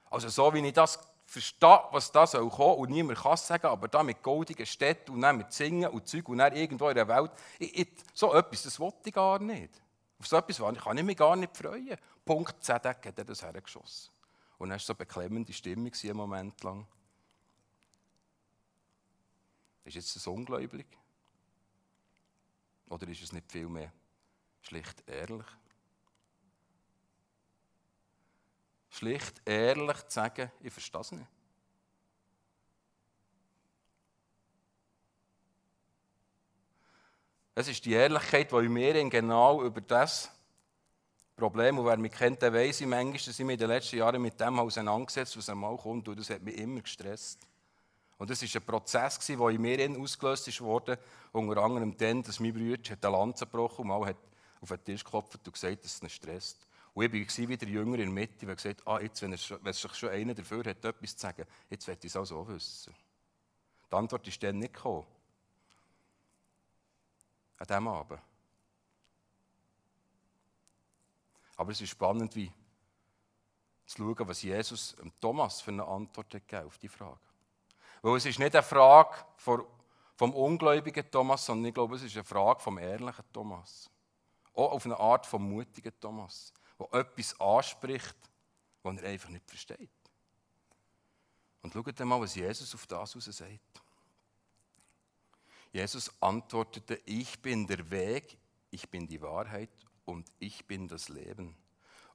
Also 0.09 0.29
so 0.29 0.53
wie 0.53 0.65
ich 0.65 0.73
das 0.73 0.99
verstehe, 1.25 1.83
was 1.91 2.11
da 2.11 2.25
soll 2.25 2.49
kommen 2.49 2.77
und 2.77 2.89
niemand 2.89 3.19
kann 3.19 3.33
es 3.33 3.45
sagen, 3.45 3.67
aber 3.67 3.87
da 3.87 4.01
mit 4.01 4.23
goldigen 4.23 4.65
Städten 4.65 5.11
und 5.11 5.21
dann 5.21 5.37
mit 5.37 5.51
Singen 5.51 5.89
und 5.89 6.07
Zeug 6.07 6.27
und 6.29 6.37
dann 6.37 6.55
irgendwo 6.55 6.89
in 6.89 6.95
der 6.95 7.07
Welt, 7.07 7.31
ich, 7.59 7.77
ich, 7.77 7.89
so 8.13 8.33
etwas, 8.33 8.63
das 8.63 8.79
wollte 8.79 9.09
ich 9.09 9.13
gar 9.13 9.39
nicht. 9.39 9.81
Auf 10.19 10.27
so 10.27 10.37
etwas 10.37 10.57
kann 10.57 10.97
ich 10.97 11.03
mich 11.03 11.17
gar 11.17 11.35
nicht 11.35 11.55
freuen. 11.55 11.97
Punkt 12.25 12.63
Zedek 12.63 13.05
hat 13.05 13.17
er 13.19 13.25
das 13.25 13.41
hergeschossen. 13.41 14.11
Und 14.57 14.69
dann 14.69 14.79
war 14.79 14.79
so 14.79 14.93
eine 14.93 14.97
beklemmende 14.97 15.53
Stimmung 15.53 15.91
einen 15.93 16.17
Moment 16.17 16.63
lang. 16.63 16.87
Ist 19.83 19.95
jetzt 19.95 20.15
das 20.15 20.27
ungläubig? 20.27 20.87
Oder 22.89 23.07
ist 23.07 23.21
es 23.21 23.31
nicht 23.31 23.51
viel 23.51 23.67
mehr 23.67 23.91
schlicht 24.61 25.03
ehrlich? 25.07 25.45
Schlicht 28.97 29.41
ehrlich 29.45 29.97
zu 30.07 30.15
sagen, 30.15 30.51
ich 30.61 30.73
verstehe 30.73 31.01
es 31.01 31.11
nicht. 31.11 31.27
Es 37.53 37.67
ist 37.67 37.85
die 37.85 37.93
Ehrlichkeit, 37.93 38.51
die 38.51 38.55
in 38.55 38.73
mir 38.73 39.09
genau 39.09 39.63
über 39.63 39.81
das 39.81 40.31
Problem, 41.35 41.77
und 41.77 41.85
wer 41.85 41.97
mich 41.97 42.11
kennt, 42.11 42.41
der 42.41 42.53
weiß 42.53 42.81
ich 42.81 42.87
manchmal, 42.87 43.13
dass 43.13 43.27
ich 43.27 43.45
mich 43.45 43.53
in 43.53 43.59
den 43.59 43.69
letzten 43.69 43.97
Jahren 43.97 44.21
mit 44.21 44.39
dem 44.39 44.59
auseinandergesetzt 44.59 45.37
was 45.37 45.49
einmal 45.49 45.77
kommt, 45.77 46.07
und 46.07 46.19
das 46.19 46.29
hat 46.31 46.41
mich 46.41 46.57
immer 46.57 46.81
gestresst. 46.81 47.39
Und 48.17 48.29
das 48.29 48.41
war 48.41 48.61
ein 48.61 48.65
Prozess, 48.65 49.19
der 49.19 49.39
in 49.49 49.61
mir 49.61 49.99
ausgelöst 49.99 50.61
wurde, 50.61 50.99
unter 51.31 51.63
anderem 51.63 51.95
dann, 51.97 52.23
dass 52.23 52.39
mein 52.39 52.53
Bruder 52.53 52.97
eine 53.01 53.11
Lanze 53.15 53.45
gebrochen 53.45 53.81
und 53.81 53.87
mal 53.87 54.07
hat 54.07 54.17
auf 54.59 54.69
den 54.69 54.83
Tisch 54.83 55.03
geklopft 55.03 55.45
und 55.45 55.53
gesagt, 55.53 55.83
dass 55.83 55.95
es 55.95 56.01
ihn 56.01 56.09
stresst. 56.09 56.66
Und 56.97 57.13
ich 57.13 57.39
war 57.39 57.49
wie 57.49 57.57
der 57.57 57.69
Jünger 57.69 57.99
in 57.99 58.05
der 58.05 58.09
Mitte, 58.09 58.47
der 58.47 58.55
gesagt 58.55 58.79
hat, 58.79 58.87
ah, 58.87 58.99
jetzt, 58.99 59.21
wenn, 59.21 59.31
es, 59.31 59.51
wenn 59.51 59.71
sich 59.71 59.93
schon 59.93 60.09
einer 60.09 60.33
dafür 60.33 60.63
hat, 60.65 60.83
etwas 60.83 61.15
zu 61.15 61.21
sagen, 61.21 61.45
jetzt 61.69 61.87
werde 61.87 61.99
ich 62.01 62.11
es 62.11 62.15
auch 62.15 62.25
so 62.25 62.47
wissen. 62.47 62.91
Die 63.91 63.95
Antwort 63.95 64.27
ist 64.27 64.41
dann 64.41 64.57
nicht 64.57 64.73
gekommen. 64.73 65.05
An 67.59 67.67
diesem 67.67 67.87
Abend. 67.87 68.19
Aber 71.55 71.71
es 71.71 71.79
ist 71.79 71.91
spannend, 71.91 72.35
wie 72.35 72.51
zu 73.85 73.97
schauen, 73.97 74.27
was 74.27 74.41
Jesus 74.41 74.95
Thomas 75.21 75.61
für 75.61 75.69
eine 75.69 75.85
Antwort 75.85 76.33
hat 76.33 76.65
auf 76.65 76.79
die 76.79 76.89
Frage. 76.89 77.19
Weil 78.01 78.17
es 78.17 78.25
ist 78.25 78.39
nicht 78.39 78.55
eine 78.55 78.63
Frage 78.63 79.15
vom 79.35 80.33
ungläubigen 80.33 81.11
Thomas, 81.11 81.45
sondern 81.45 81.67
ich 81.67 81.75
glaube, 81.75 81.95
es 81.95 82.01
ist 82.01 82.15
eine 82.15 82.23
Frage 82.23 82.59
vom 82.59 82.79
ehrlichen 82.79 83.25
Thomas. 83.31 83.87
Auch 84.55 84.71
auf 84.71 84.85
eine 84.85 84.99
Art 84.99 85.27
vom 85.27 85.47
mutigen 85.47 85.93
Thomas, 85.99 86.51
der 86.79 86.93
etwas 86.93 87.39
anspricht, 87.39 88.15
was 88.83 88.97
er 89.01 89.09
einfach 89.09 89.29
nicht 89.29 89.49
versteht. 89.49 89.89
Und 91.61 91.73
schaut 91.73 91.99
mal, 91.99 92.21
was 92.21 92.35
Jesus 92.35 92.73
auf 92.73 92.87
das 92.87 93.13
heraus 93.13 93.25
sagt. 93.25 93.81
Jesus 95.71 96.11
antwortete, 96.21 97.01
ich 97.05 97.41
bin 97.41 97.67
der 97.67 97.89
Weg, 97.89 98.37
ich 98.71 98.89
bin 98.89 99.07
die 99.07 99.21
Wahrheit 99.21 99.69
und 100.05 100.31
ich 100.39 100.65
bin 100.65 100.87
das 100.87 101.09
Leben. 101.09 101.55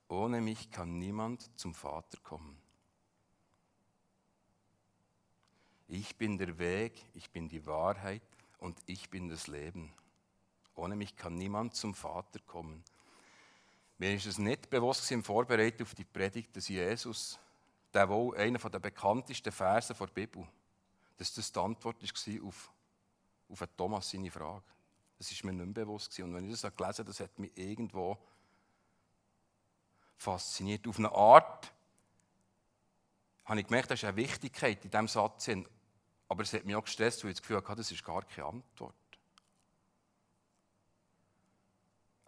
Ohne 0.08 0.40
mich 0.40 0.70
kann 0.70 0.98
niemand 0.98 1.50
zum 1.58 1.74
Vater 1.74 2.18
kommen. 2.22 2.60
Ich 5.88 6.16
bin 6.16 6.38
der 6.38 6.58
Weg, 6.58 7.04
ich 7.12 7.30
bin 7.30 7.48
die 7.48 7.66
Wahrheit 7.66 8.22
und 8.58 8.78
ich 8.86 9.10
bin 9.10 9.28
das 9.28 9.46
Leben. 9.46 9.92
Ohne 10.74 10.96
mich 10.96 11.16
kann 11.16 11.34
niemand 11.34 11.74
zum 11.74 11.94
Vater 11.94 12.38
kommen. 12.46 12.82
Mir 14.02 14.14
ist 14.14 14.26
es 14.26 14.36
nicht 14.36 14.68
bewusst 14.68 15.08
im 15.12 15.22
Vorbereitung 15.22 15.86
auf 15.86 15.94
die 15.94 16.02
Predigt, 16.02 16.56
dass 16.56 16.66
Jesus, 16.66 17.38
der 17.94 18.08
wohl 18.08 18.36
einer 18.36 18.58
der 18.58 18.80
bekanntesten 18.80 19.52
Verse 19.52 19.94
der 19.94 20.06
Bibel, 20.08 20.44
dass 21.18 21.32
das 21.32 21.52
die 21.52 21.60
Antwort 21.60 22.02
war 22.02 22.48
auf, 22.48 22.72
auf 23.48 23.68
Thomas 23.76 24.10
seine 24.10 24.28
Frage. 24.28 24.64
Das 25.18 25.30
ist 25.30 25.44
mir 25.44 25.52
nicht 25.52 25.66
mehr 25.66 25.84
bewusst. 25.84 26.18
Und 26.18 26.34
wenn 26.34 26.50
ich 26.50 26.60
das 26.60 26.76
gelesen 26.76 26.98
habe, 26.98 27.04
das 27.04 27.20
hat 27.20 27.38
mich 27.38 27.56
irgendwo 27.56 28.18
fasziniert. 30.16 30.88
Auf 30.88 30.98
eine 30.98 31.12
Art 31.12 31.72
habe 33.44 33.60
ich 33.60 33.66
gemerkt, 33.68 33.90
da 33.90 33.94
ist 33.94 34.02
eine 34.02 34.16
Wichtigkeit 34.16 34.84
in 34.84 34.90
diesem 34.90 35.06
Satz. 35.06 35.48
Aber 36.26 36.42
es 36.42 36.52
hat 36.52 36.64
mich 36.64 36.74
auch 36.74 36.82
gestresst, 36.82 37.22
weil 37.22 37.30
ich 37.30 37.36
das 37.36 37.42
Gefühl 37.42 37.58
hatte, 37.58 37.76
das 37.76 37.92
ist 37.92 38.02
gar 38.02 38.24
keine 38.24 38.48
Antwort. 38.48 38.96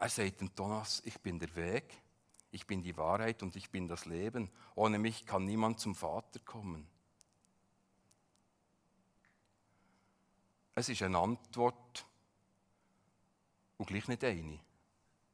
Er 0.04 0.10
sagt 0.10 0.42
dem 0.42 0.54
Thomas, 0.54 1.00
ich 1.06 1.18
bin 1.18 1.38
der 1.38 1.56
Weg, 1.56 1.98
ich 2.50 2.66
bin 2.66 2.82
die 2.82 2.94
Wahrheit 2.94 3.42
und 3.42 3.56
ich 3.56 3.70
bin 3.70 3.88
das 3.88 4.04
Leben. 4.04 4.50
Ohne 4.74 4.98
mich 4.98 5.24
kann 5.24 5.46
niemand 5.46 5.80
zum 5.80 5.94
Vater 5.94 6.40
kommen. 6.40 6.86
Es 10.74 10.90
ist 10.90 11.00
eine 11.00 11.16
Antwort 11.16 12.04
und 13.78 13.86
gleich 13.86 14.06
nicht 14.06 14.22
eine. 14.24 14.60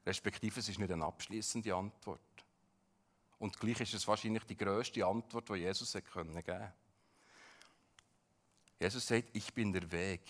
Respektive 0.06 0.60
es 0.60 0.68
ist 0.68 0.78
nicht 0.78 0.92
eine 0.92 1.04
abschließende 1.04 1.74
Antwort. 1.74 2.20
Und 3.40 3.58
gleich 3.58 3.80
ist 3.80 3.94
es 3.94 4.06
wahrscheinlich 4.06 4.44
die 4.44 4.56
größte 4.56 5.04
Antwort, 5.04 5.48
die 5.48 5.54
Jesus 5.54 5.92
geben 5.92 6.06
konnte. 6.12 6.72
Jesus 8.78 9.04
sagt, 9.04 9.30
ich 9.32 9.52
bin 9.52 9.72
der 9.72 9.90
Weg. 9.90 10.22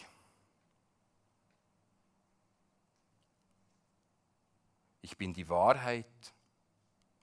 Ich 5.02 5.16
bin 5.16 5.32
die 5.32 5.48
Wahrheit 5.48 6.34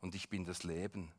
und 0.01 0.15
ich 0.15 0.29
bin 0.29 0.45
das 0.45 0.63
Leben. 0.63 1.11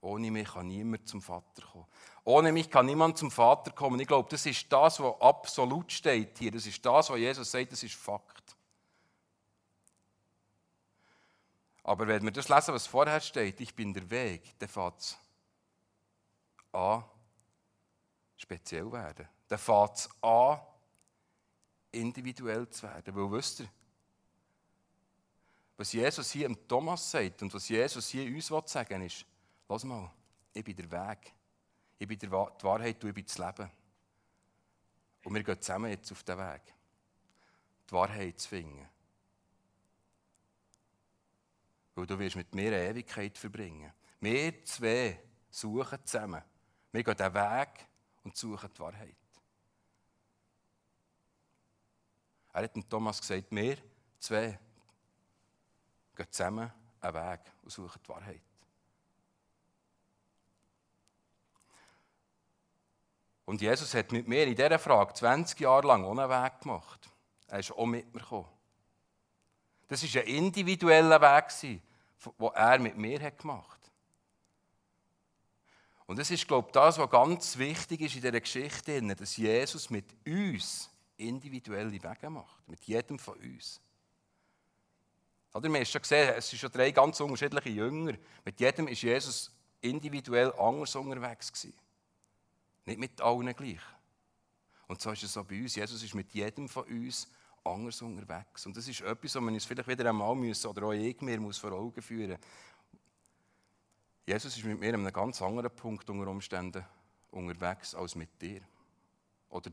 Ohne 0.00 0.30
mich 0.30 0.48
kann 0.48 0.68
niemand 0.68 1.08
zum 1.08 1.20
Vater 1.20 1.62
kommen. 1.62 1.86
Ohne 2.24 2.52
mich 2.52 2.70
kann 2.70 2.86
niemand 2.86 3.18
zum 3.18 3.30
Vater 3.30 3.72
kommen. 3.72 3.98
Ich 4.00 4.06
glaube, 4.06 4.28
das 4.30 4.46
ist 4.46 4.72
das, 4.72 5.00
was 5.00 5.20
absolut 5.20 5.90
steht 5.90 6.38
hier. 6.38 6.52
Das 6.52 6.66
ist 6.66 6.84
das, 6.84 7.10
was 7.10 7.18
Jesus 7.18 7.50
sagt, 7.50 7.72
das 7.72 7.82
ist 7.82 7.96
Fakt. 7.96 8.56
Aber 11.82 12.06
wenn 12.06 12.22
wir 12.22 12.30
das 12.30 12.48
lesen, 12.48 12.74
was 12.74 12.86
vorher 12.86 13.20
steht, 13.20 13.60
ich 13.60 13.74
bin 13.74 13.94
der 13.94 14.08
Weg, 14.10 14.58
dann 14.58 14.68
fängt 14.68 14.98
es 14.98 15.18
an, 16.70 17.02
speziell 18.36 18.92
werden. 18.92 19.26
Dann 19.48 19.58
fängt 19.58 19.94
es 19.94 20.10
an, 20.22 20.60
individuell 21.90 22.68
zu 22.68 22.82
werden. 22.82 23.16
Weil, 23.16 23.32
wisst 23.32 23.60
ihr, 23.60 23.68
was 25.78 25.92
Jesus 25.92 26.32
hier 26.32 26.46
im 26.46 26.66
Thomas 26.66 27.08
sagt 27.08 27.40
und 27.40 27.54
was 27.54 27.68
Jesus 27.68 28.08
hier 28.08 28.34
uns 28.34 28.72
sagen 28.72 29.00
will, 29.00 29.06
ist, 29.06 29.24
lass 29.68 29.84
mal, 29.84 30.10
ich 30.52 30.64
bin 30.64 30.74
der 30.74 30.90
Weg. 30.90 31.32
Ich 31.96 32.08
bin 32.08 32.18
die 32.18 32.30
Wahrheit 32.30 33.02
und 33.02 33.10
ich 33.10 33.14
bin 33.14 33.24
das 33.24 33.38
Leben. 33.38 33.70
Und 35.24 35.34
wir 35.34 35.42
gehen 35.44 35.60
zusammen 35.60 35.90
jetzt 35.90 36.10
auf 36.10 36.24
den 36.24 36.36
Weg, 36.36 36.62
die 37.88 37.92
Wahrheit 37.92 38.40
zu 38.40 38.48
finden. 38.48 38.88
Weil 41.94 42.06
du 42.06 42.18
wirst 42.18 42.36
mit 42.36 42.52
mir 42.54 42.72
eine 42.72 42.88
Ewigkeit 42.88 43.38
verbringen. 43.38 43.92
Wir 44.20 44.64
zwei 44.64 45.20
suchen 45.48 46.04
zusammen. 46.04 46.42
Wir 46.90 47.04
gehen 47.04 47.16
den 47.16 47.34
Weg 47.34 47.86
und 48.24 48.36
suchen 48.36 48.70
die 48.74 48.80
Wahrheit. 48.80 49.16
Er 52.52 52.64
hat 52.64 52.74
dem 52.74 52.88
Thomas 52.88 53.20
gesagt, 53.20 53.46
wir 53.50 53.78
zwei 54.18 54.58
gehen 56.18 56.32
zusammen 56.32 56.70
einen 57.00 57.14
Weg 57.14 57.40
und 57.62 57.70
suchen 57.70 58.00
die 58.04 58.08
Wahrheit. 58.08 58.40
Und 63.44 63.62
Jesus 63.62 63.94
hat 63.94 64.12
mit 64.12 64.28
mir 64.28 64.44
in 64.44 64.54
dieser 64.54 64.78
Frage 64.78 65.14
20 65.14 65.58
Jahre 65.60 65.86
lang 65.86 66.04
ohne 66.04 66.28
Weg 66.28 66.60
gemacht. 66.60 67.08
Er 67.46 67.60
ist 67.60 67.72
auch 67.72 67.86
mit 67.86 68.12
mir 68.12 68.20
gekommen. 68.20 68.48
Das 69.86 70.02
war 70.02 70.20
ein 70.20 70.28
individueller 70.28 71.20
Weg, 71.20 71.48
den 71.60 72.50
er 72.52 72.78
mit 72.78 72.98
mir 72.98 73.30
gemacht 73.30 73.70
hat. 73.70 73.90
Und 76.04 76.18
das 76.18 76.30
ist, 76.30 76.46
glaube 76.46 76.68
ich, 76.68 76.72
das, 76.72 76.98
was 76.98 77.10
ganz 77.10 77.56
wichtig 77.56 78.02
ist 78.02 78.16
in 78.16 78.22
dieser 78.22 78.40
Geschichte, 78.40 79.00
dass 79.14 79.36
Jesus 79.36 79.88
mit 79.88 80.06
uns 80.26 80.90
individuelle 81.16 81.92
Wege 81.92 82.30
macht. 82.30 82.68
Mit 82.68 82.82
jedem 82.84 83.18
von 83.18 83.38
uns. 83.38 83.80
Oder, 85.54 85.68
wir 85.68 85.78
haben 85.78 85.86
schon 85.86 86.02
gesehen, 86.02 86.34
es 86.36 86.50
sind 86.50 86.58
schon 86.58 86.70
drei 86.70 86.90
ganz 86.90 87.20
unterschiedliche 87.20 87.70
Jünger. 87.70 88.14
Mit 88.44 88.60
jedem 88.60 88.88
ist 88.88 89.02
Jesus 89.02 89.50
individuell 89.80 90.52
anders 90.58 90.94
unterwegs 90.94 91.52
gewesen. 91.52 91.74
Nicht 92.84 92.98
mit 92.98 93.20
allen 93.20 93.54
gleich. 93.54 93.80
Und 94.86 95.00
so 95.00 95.10
ist 95.10 95.22
es 95.22 95.36
auch 95.36 95.44
bei 95.44 95.60
uns. 95.60 95.74
Jesus 95.74 96.02
ist 96.02 96.14
mit 96.14 96.32
jedem 96.32 96.68
von 96.68 96.84
uns 96.84 97.28
anders 97.64 98.00
unterwegs. 98.02 98.66
Und 98.66 98.76
das 98.76 98.88
ist 98.88 99.00
etwas, 99.00 99.34
was 99.34 99.42
wir 99.42 99.52
uns 99.52 99.64
vielleicht 99.64 99.88
wieder 99.88 100.08
einmal 100.08 100.34
müssen, 100.34 100.66
oder 100.66 100.86
auch 100.86 100.92
ich 100.92 101.20
mir 101.20 101.38
muss 101.40 101.58
vor 101.58 101.72
Augen 101.72 102.02
führen 102.02 102.38
Jesus 104.28 104.58
ist 104.58 104.64
mit 104.64 104.78
mir 104.78 104.92
an 104.92 105.00
einem 105.00 105.12
ganz 105.12 105.40
anderen 105.40 105.74
Punkt 105.74 106.10
unter 106.10 106.30
Umständen 106.30 106.84
unterwegs 107.30 107.94
als 107.94 108.14
mit 108.14 108.28
dir. 108.42 108.60
Oder 109.48 109.70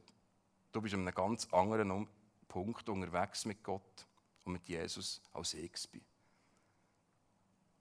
du 0.71 0.81
bist 0.81 0.93
an 0.93 1.01
einem 1.01 1.13
ganz 1.13 1.45
anderen 1.51 2.07
Punkt 2.47 2.87
unterwegs 2.87 3.43
mit 3.43 3.61
Gott 3.61 4.07
und 4.45 4.53
mit 4.53 4.67
Jesus 4.69 5.21
als 5.33 5.53
ich 5.53 5.71
bin. 5.91 6.05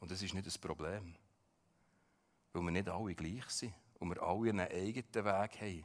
Und 0.00 0.10
das 0.10 0.20
ist 0.20 0.34
nicht 0.34 0.46
das 0.46 0.58
Problem. 0.58 1.14
Weil 2.52 2.62
wir 2.62 2.70
nicht 2.70 2.88
alle 2.88 3.14
gleich 3.14 3.48
sind 3.48 3.74
und 3.98 4.08
wir 4.08 4.22
alle 4.22 4.50
einen 4.50 4.68
eigenen 4.68 5.24
Weg 5.24 5.60
haben, 5.60 5.84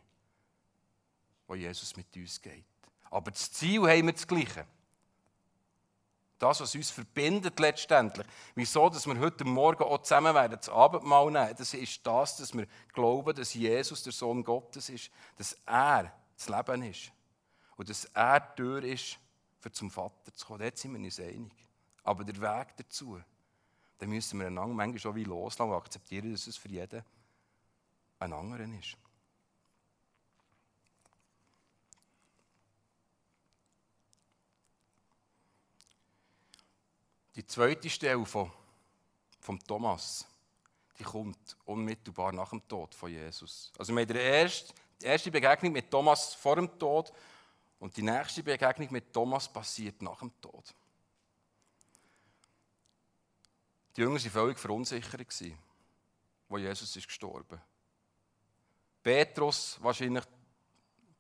wo 1.48 1.56
Jesus 1.56 1.96
mit 1.96 2.16
uns 2.16 2.42
geht. 2.42 2.66
Aber 3.12 3.32
das 3.32 3.52
Ziel 3.52 3.82
haben 3.82 4.08
wir 4.08 4.14
das 4.14 4.28
Gleiche. 4.28 4.66
Das, 6.38 6.62
was 6.62 6.74
uns 6.74 6.90
verbindet 6.90 7.60
letztendlich. 7.60 8.26
Wieso, 8.56 8.90
dass 8.90 9.06
wir 9.06 9.20
heute 9.20 9.44
Morgen 9.44 9.84
auch 9.84 10.02
zusammen 10.02 10.34
werden, 10.34 10.58
das 10.58 10.70
Abendmahl 10.70 11.30
nehmen, 11.30 11.56
das 11.58 11.74
ist 11.74 12.06
das, 12.08 12.38
dass 12.38 12.54
wir 12.54 12.66
glauben, 12.94 13.36
dass 13.36 13.54
Jesus 13.54 14.04
der 14.04 14.14
Sohn 14.14 14.44
Gottes 14.44 14.90
ist, 14.90 15.12
dass 15.38 15.58
er 15.66 16.14
das 16.38 16.48
Leben 16.48 16.84
ist 16.84 17.12
und 17.76 17.90
dass 17.90 18.06
er 18.06 18.40
die 18.40 18.56
Tür 18.56 18.84
ist, 18.84 19.20
für 19.60 19.72
zum 19.72 19.92
Vater 19.92 20.34
zu 20.34 20.46
kommen. 20.46 20.60
Dort 20.60 20.78
sind 20.78 20.94
wir 20.94 21.00
uns 21.00 21.20
einig. 21.20 21.54
Aber 22.04 22.24
der 22.24 22.40
Weg 22.40 22.78
dazu, 22.78 23.22
dann 23.98 24.10
müssen 24.10 24.40
wir 24.40 24.48
einander 24.48 24.74
manchmal 24.74 25.00
schon 25.00 25.16
wie 25.16 25.26
loslassen 25.26 25.72
und 25.72 25.78
akzeptieren, 25.78 26.32
dass 26.32 26.48
es 26.48 26.58
für 26.58 26.70
jeden 26.70 27.04
ein 28.20 28.34
anderer 28.34 28.68
ist. 28.80 28.98
Die 37.36 37.46
zweite 37.46 37.90
Stelle 37.90 38.26
von, 38.26 38.52
von 39.40 39.60
Thomas, 39.60 40.26
die 40.98 41.04
kommt 41.04 41.56
unmittelbar 41.64 42.34
nach 42.34 42.50
dem 42.50 42.68
Tod 42.68 42.94
von 42.94 43.10
Jesus. 43.10 43.72
Also 43.78 43.96
wir 43.96 44.02
haben 44.02 44.16
erste, 44.16 44.74
die 45.02 45.06
erste 45.06 45.32
Begegnung 45.32 45.72
mit 45.72 45.90
Thomas 45.90 46.34
vor 46.34 46.58
dem 46.58 46.78
Tod 46.78 47.14
und 47.80 47.96
die 47.96 48.02
nächste 48.02 48.44
Begegnung 48.44 48.92
mit 48.92 49.14
Thomas 49.14 49.52
passiert 49.52 50.02
nach 50.02 50.20
dem 50.20 50.32
Tod. 50.42 50.74
Die 53.96 54.02
Jünger 54.02 54.20
waren 54.20 54.32
völlig 54.32 54.60
verunsichert, 54.60 55.44
wo 56.48 56.58
Jesus 56.58 56.96
ist 56.96 57.08
gestorben. 57.08 57.60
Petrus 59.02 59.78
wahrscheinlich 59.82 60.26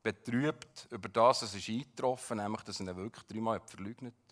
betrübt 0.04 0.88
über 0.92 1.10
das, 1.10 1.42
was 1.42 1.56
ist 1.56 1.70
eingetroffen, 1.70 2.38
nämlich, 2.38 2.62
dass 2.62 2.80
er 2.80 2.88
ihn 2.88 2.96
wirklich 2.96 3.26
dreimal 3.26 3.60
verleugnet 3.62 4.14
hat 4.14 4.30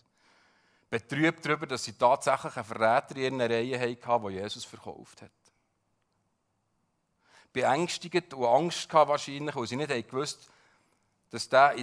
betrübt 0.90 1.44
darüber, 1.44 1.66
dass 1.66 1.84
sie 1.84 1.92
tatsächlich 1.92 2.56
einen 2.56 2.64
Verräter 2.64 3.16
in 3.16 3.40
ihren 3.40 3.40
Reihen 3.40 3.80
hatten, 3.80 4.22
der 4.22 4.42
Jesus 4.42 4.64
verkauft 4.64 5.22
hat. 5.22 5.30
Beängstigt 7.52 8.34
und 8.34 8.44
Angst 8.44 8.88
gehabt 8.88 9.10
wahrscheinlich, 9.10 9.54
weil 9.54 9.66
sie 9.66 9.76
nicht 9.76 10.08
gewusst 10.08 10.50
dass 11.30 11.46
der 11.46 11.76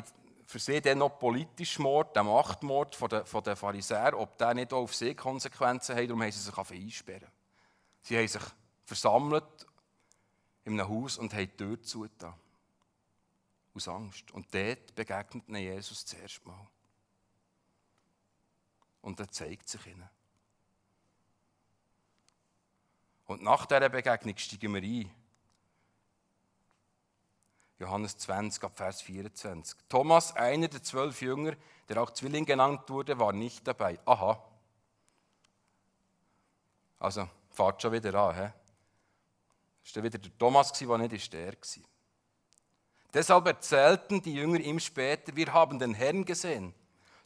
für 0.45 0.59
sie 0.59 0.79
dann 0.79 0.99
noch 0.99 1.17
politischer 1.19 1.81
Mord, 1.81 2.15
der 2.15 2.23
Machtmord 2.23 2.95
von 2.95 3.09
den, 3.09 3.55
Pharisäern, 3.55 4.13
ob 4.13 4.37
der 4.37 4.53
nicht 4.53 4.71
auch 4.71 4.83
auf 4.83 4.95
sie 4.95 5.15
Konsequenzen 5.15 5.95
hat, 5.95 6.07
darum 6.07 6.21
haben 6.21 6.31
sie 6.31 6.39
sich 6.39 6.57
einsperren 6.57 7.29
Sie 8.01 8.15
haben 8.17 8.27
sich 8.27 8.43
versammelt 8.83 9.65
in 10.63 10.79
einem 10.79 10.87
Haus 10.87 11.17
und 11.17 11.33
haben 11.33 11.49
die 11.49 11.57
Tür 11.57 11.81
zugetan. 11.81 12.35
Aus 13.73 13.87
Angst. 13.87 14.31
Und 14.31 14.53
dort 14.53 14.93
begegnet 14.93 15.49
ihnen 15.49 15.61
Jesus 15.61 16.05
zuerst 16.05 16.45
mal 16.45 16.67
und 19.01 19.19
er 19.19 19.29
zeigt 19.29 19.67
sich 19.67 19.85
ihnen. 19.87 20.09
Und 23.25 23.41
nach 23.41 23.65
dieser 23.65 23.89
Begegnung 23.89 24.37
steigen 24.37 24.73
wir 24.73 24.81
ein. 24.81 25.24
Johannes 27.79 28.17
20, 28.17 28.63
ab 28.63 28.71
Vers 28.75 29.01
24. 29.01 29.77
Thomas, 29.89 30.35
einer 30.35 30.67
der 30.67 30.81
zwölf 30.81 31.21
Jünger, 31.21 31.53
der 31.89 32.01
auch 32.01 32.11
Zwilling 32.11 32.45
genannt 32.45 32.89
wurde, 32.89 33.19
war 33.19 33.33
nicht 33.33 33.67
dabei. 33.67 33.99
Aha. 34.05 34.41
Also, 36.99 37.27
fahrt 37.51 37.81
schon 37.81 37.91
wieder 37.91 38.13
an. 38.15 38.35
He? 38.35 39.95
War 39.95 40.03
wieder 40.03 40.17
der 40.17 40.37
Thomas, 40.37 40.71
der 40.71 40.97
nicht 40.97 41.33
der 41.33 41.51
war. 41.51 41.83
Deshalb 43.13 43.45
erzählten 43.47 44.21
die 44.21 44.33
Jünger 44.33 44.59
ihm 44.59 44.79
später, 44.79 45.35
wir 45.35 45.53
haben 45.53 45.79
den 45.79 45.93
Herrn 45.93 46.25
gesehen. 46.25 46.73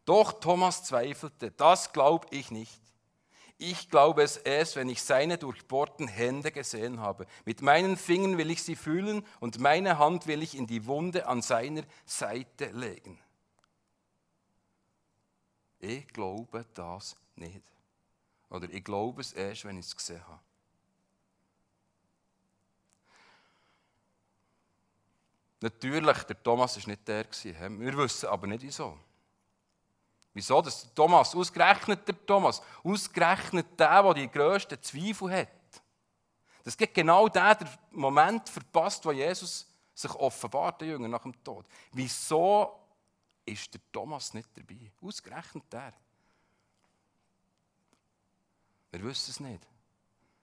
Doch 0.05 0.33
Thomas 0.33 0.83
zweifelte, 0.83 1.51
das 1.51 1.91
glaube 1.91 2.27
ich 2.31 2.51
nicht. 2.51 2.81
Ich 3.61 3.89
glaube 3.89 4.23
es 4.23 4.37
erst, 4.37 4.77
wenn 4.77 4.87
ich 4.87 5.03
seine 5.03 5.37
durchbohrten 5.37 6.07
Hände 6.07 6.49
gesehen 6.49 7.01
habe. 7.01 7.27
Mit 7.43 7.61
meinen 7.61 7.97
Fingern 7.97 8.37
will 8.37 8.51
ich 8.51 8.63
sie 8.63 8.77
fühlen 8.77 9.25
und 9.41 9.59
meine 9.59 9.99
Hand 9.99 10.27
will 10.27 10.41
ich 10.41 10.55
in 10.55 10.65
die 10.65 10.85
Wunde 10.85 11.27
an 11.27 11.41
seiner 11.41 11.83
Seite 12.05 12.67
legen. 12.67 13.19
Ich 15.79 16.07
glaube 16.07 16.65
das 16.73 17.17
nicht. 17.35 17.61
Oder 18.49 18.69
ich 18.69 18.81
glaube 18.81 19.19
es 19.19 19.33
erst, 19.33 19.65
wenn 19.65 19.77
ich 19.77 19.87
es 19.87 19.95
gesehen 19.95 20.25
habe. 20.25 20.39
Natürlich, 25.59 26.23
der 26.23 26.41
Thomas 26.41 26.77
war 26.77 26.87
nicht 26.87 27.05
der. 27.05 27.25
Wir 27.27 27.97
wissen 27.97 28.29
aber 28.29 28.47
nicht 28.47 28.63
wieso. 28.63 28.97
Wieso? 30.33 30.61
Dass 30.61 30.93
Thomas, 30.93 31.35
ausgerechnet 31.35 32.07
der 32.07 32.25
Thomas, 32.25 32.61
ausgerechnet 32.83 33.79
der, 33.79 34.03
der 34.03 34.13
die 34.13 34.31
grössten 34.31 34.81
Zweifel 34.81 35.31
hat. 35.31 35.49
Das 36.63 36.77
geht 36.77 36.93
genau 36.93 37.27
der, 37.27 37.55
der 37.55 37.67
Moment 37.91 38.47
verpasst, 38.47 39.03
wo 39.05 39.11
Jesus 39.11 39.65
sich 39.93 40.11
offenbart, 40.15 40.81
der 40.81 40.89
Jünger 40.89 41.07
nach 41.07 41.23
dem 41.23 41.43
Tod. 41.43 41.65
Wieso 41.91 42.79
ist 43.45 43.73
der 43.73 43.81
Thomas 43.91 44.33
nicht 44.33 44.49
dabei? 44.55 44.91
Ausgerechnet 45.01 45.63
der. 45.71 45.93
Wir 48.91 49.03
wissen 49.03 49.31
es 49.31 49.39
nicht. 49.39 49.67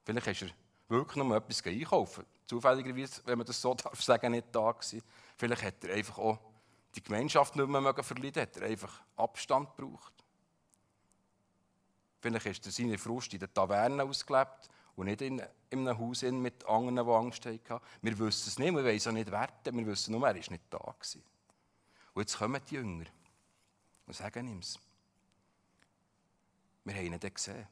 Vielleicht 0.04 0.26
ist 0.26 0.42
er 0.42 0.50
wirklich 0.88 1.16
noch 1.16 1.34
etwas 1.34 1.64
einkaufen. 1.64 2.24
Zufälligerweise, 2.46 3.22
wenn 3.24 3.38
man 3.38 3.46
das 3.46 3.60
so 3.60 3.74
darf 3.82 4.00
sagen, 4.02 4.32
nicht 4.32 4.46
da 4.52 4.72
gewesen. 4.72 5.02
Vielleicht 5.36 5.62
hat 5.62 5.84
er 5.84 5.94
einfach 5.94 6.18
auch 6.18 6.38
die 6.96 7.02
Gemeinschaft 7.02 7.56
nicht 7.56 7.68
mehr 7.68 7.94
verleiden 8.02 8.42
hat 8.42 8.56
er 8.56 8.66
einfach 8.66 9.02
Abstand 9.16 9.76
gebraucht. 9.76 10.12
Vielleicht 12.20 12.46
hast 12.46 12.66
er 12.66 12.72
seine 12.72 12.98
Frust 12.98 13.32
in 13.34 13.38
der 13.38 13.52
Taverne 13.52 14.02
ausgelebt 14.02 14.68
und 14.96 15.06
nicht 15.06 15.20
in, 15.20 15.42
in 15.70 15.86
einem 15.86 15.98
Haus 15.98 16.22
mit 16.22 16.64
anderen, 16.66 17.06
die 17.06 17.12
Angst 17.12 17.46
hatten. 17.46 17.80
Wir 18.02 18.18
wissen 18.18 18.48
es 18.48 18.58
nicht, 18.58 18.74
wir 18.74 18.84
wissen 18.84 19.10
auch 19.10 19.12
nicht 19.12 19.30
werten, 19.30 19.76
wir 19.76 19.86
wissen 19.86 20.12
nur, 20.12 20.26
er 20.26 20.34
war 20.34 20.40
nicht 20.50 20.62
da. 20.70 20.78
Gewesen. 20.78 21.22
Und 22.14 22.22
jetzt 22.22 22.38
kommen 22.38 22.60
die 22.68 22.74
Jünger 22.74 23.04
und 24.06 24.16
sagen 24.16 24.48
ihm 24.48 24.60
es. 24.60 24.78
Wir 26.84 26.94
haben 26.94 27.12
ihn 27.12 27.20
gesehen. 27.20 27.66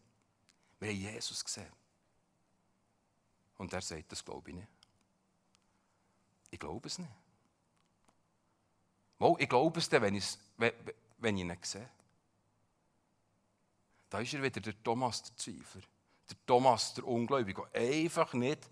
Wir 0.79 0.89
haben 0.91 0.97
Jesus 0.97 1.45
gesehen. 1.45 1.73
Und 3.57 3.73
er 3.73 3.81
sagt, 3.81 4.13
das 4.13 4.25
glaube 4.25 4.51
ich 4.51 4.57
nicht. 4.57 4.69
Ich 6.51 6.59
glaube 6.59 6.87
es 6.89 6.99
nicht. 6.99 7.24
Mal, 9.25 9.37
ich 9.39 9.49
glaube 9.49 9.79
es 9.79 9.89
dann, 9.89 10.03
wenn, 10.03 10.73
wenn 11.17 11.37
ich 11.39 11.45
ihn 11.45 11.57
sehe. 11.63 11.89
Da 14.11 14.21
ist 14.21 14.35
er 14.35 14.43
wieder 14.43 14.61
der 14.61 14.83
Thomas, 14.83 15.23
der 15.23 15.37
Zweifler. 15.39 15.81
Der 16.29 16.37
Thomas, 16.47 16.93
der 16.93 17.07
Ungläubige, 17.07 17.67
einfach 17.73 18.35
nicht, 18.35 18.69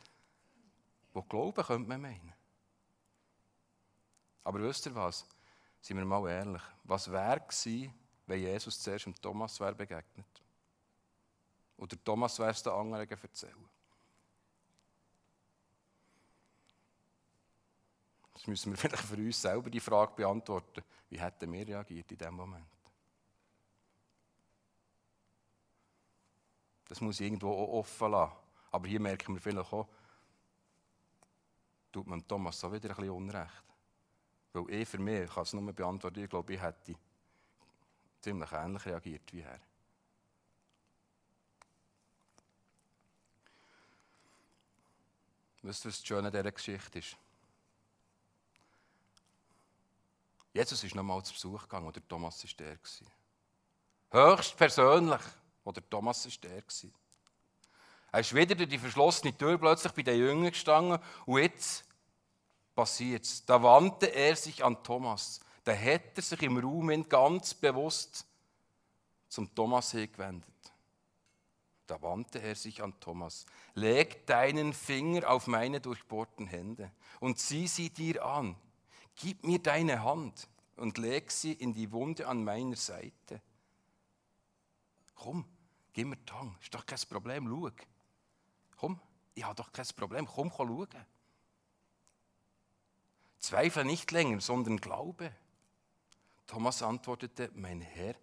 wo 1.15 1.23
glauben 1.23 1.65
könnte 1.65 1.89
man 1.89 2.03
meinen. 2.03 2.35
Aber 4.45 4.61
wisst 4.61 4.85
ihr 4.85 4.95
was? 4.95 5.27
Seien 5.81 5.97
wir 5.97 6.05
mal 6.05 6.29
ehrlich. 6.29 6.63
Was 6.85 7.11
wäre 7.11 7.41
gewesen, 7.41 7.95
wenn 8.27 8.41
Jesus 8.41 8.79
zuerst 8.79 9.07
dem 9.07 9.15
Thomas 9.15 9.59
wäre 9.59 9.75
begegnet? 9.75 10.43
Oder 11.79 11.97
Thomas 12.05 12.39
wäre 12.39 12.51
es 12.51 12.63
den 12.63 12.75
anderen 12.75 13.09
erzählen? 13.09 13.69
Jetzt 18.43 18.49
müssen 18.49 18.73
wir 18.73 18.77
vielleicht 18.89 19.05
für 19.05 19.15
uns 19.15 19.41
selber 19.41 19.71
die 19.71 19.79
Frage 19.79 20.15
beantworten, 20.17 20.83
wie 21.09 21.21
hätten 21.21 21.53
wir 21.53 21.65
reagiert 21.65 22.11
in 22.11 22.19
diesem 22.19 22.35
Moment? 22.35 22.67
Das 26.89 27.01
muss 27.01 27.21
ich 27.21 27.27
irgendwo 27.27 27.53
auch 27.53 27.69
offen 27.79 28.11
lassen. 28.11 28.35
Aber 28.73 28.89
hier 28.89 28.99
merken 28.99 29.35
wir 29.35 29.41
vielleicht 29.41 29.73
auch, 29.73 29.87
tut 31.93 32.05
man 32.09 32.27
Thomas 32.27 32.59
so 32.59 32.73
wieder 32.73 32.91
ein 32.91 32.97
bisschen 32.97 33.11
Unrecht. 33.13 33.65
Weil 34.53 34.71
ich 34.71 34.89
für 34.89 34.99
mich 34.99 35.31
kann 35.31 35.45
es 35.45 35.53
nur 35.53 35.73
beantworten, 35.73 36.25
ich 36.25 36.29
glaube, 36.29 36.53
ich 36.55 36.61
hätte 36.61 36.97
ziemlich 38.21 38.51
ähnlich 38.51 38.85
reagiert 38.87 39.33
wie 39.33 39.43
er. 39.43 39.61
Wisst 45.63 45.85
ihr, 45.85 45.91
was 45.91 45.99
das 45.99 46.05
Schöne 46.05 46.31
dieser 46.33 46.51
Geschichte 46.51 46.99
ist? 46.99 47.17
Jesus 50.53 50.85
ist 50.85 50.95
nochmal 50.95 51.23
zu 51.23 51.33
Besuch 51.33 51.63
gegangen, 51.63 51.87
oder 51.87 52.07
Thomas 52.07 52.45
war 52.45 52.51
der. 52.59 52.79
Höchst 54.11 54.57
persönlich, 54.57 55.21
oder 55.65 55.89
Thomas 55.89 56.27
war 56.27 56.33
der. 56.43 56.63
Er 58.13 58.21
ist 58.21 58.35
wieder 58.35 58.55
durch 58.55 58.69
die 58.69 58.79
verschlossene 58.79 59.37
Tür 59.37 59.57
plötzlich 59.57 59.93
bei 59.93 60.03
den 60.03 60.19
Jüngern 60.19 60.51
gestanden 60.51 60.99
und 61.25 61.41
jetzt 61.41 61.85
passiert 62.75 63.25
es. 63.25 63.45
Da 63.47 63.63
wandte 63.63 64.07
er 64.07 64.37
sich 64.37 64.63
an 64.63 64.83
Thomas. 64.83 65.41
Da 65.65 65.75
hat 65.75 66.17
er 66.17 66.23
sich 66.23 66.43
im 66.43 66.59
Raum 66.59 67.09
ganz 67.09 67.55
bewusst 67.55 68.27
zum 69.29 69.55
Thomas 69.55 69.93
hingewendet. 69.93 70.53
Da 71.87 72.01
wandte 72.03 72.41
er 72.41 72.55
sich 72.55 72.83
an 72.83 72.99
Thomas. 73.01 73.47
Leg 73.75 74.27
deinen 74.27 74.75
Finger 74.75 75.31
auf 75.31 75.47
meine 75.47 75.81
durchbohrten 75.81 76.47
Hände 76.47 76.91
und 77.21 77.39
zieh 77.39 77.67
sie 77.67 77.89
dir 77.89 78.25
an. 78.25 78.57
Gib 79.17 79.45
mir 79.45 79.59
deine 79.59 80.03
Hand 80.03 80.49
und 80.77 80.99
leg 80.99 81.31
sie 81.31 81.53
in 81.53 81.75
die 81.75 81.93
Wunde 81.93 82.27
an 82.27 82.45
meiner 82.45 82.77
Seite. 82.77 83.41
Komm, 85.15 85.45
gib 85.93 86.09
mir 86.09 86.17
die 86.17 86.33
Hand. 86.33 86.61
Ist 86.63 86.75
doch 86.75 86.87
kein 86.87 86.99
Problem, 87.09 87.47
schau. 87.49 87.71
Komm, 88.77 89.01
ich 89.35 89.45
habe 89.45 89.55
doch 89.55 89.73
kein 89.73 89.87
Problem. 89.97 90.27
Komm, 90.27 90.51
komm 90.51 90.69
schauen. 90.69 91.07
Zweifle 93.39 93.85
nicht 93.85 94.11
länger, 94.11 94.41
sondern 94.41 94.79
glaube. 94.79 95.35
Thomas 96.47 96.83
antwortete, 96.83 97.51
mein 97.55 97.81
Herr 97.81 98.15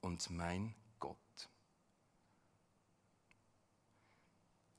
und 0.00 0.30
mein 0.30 0.74
Gott. 0.98 1.16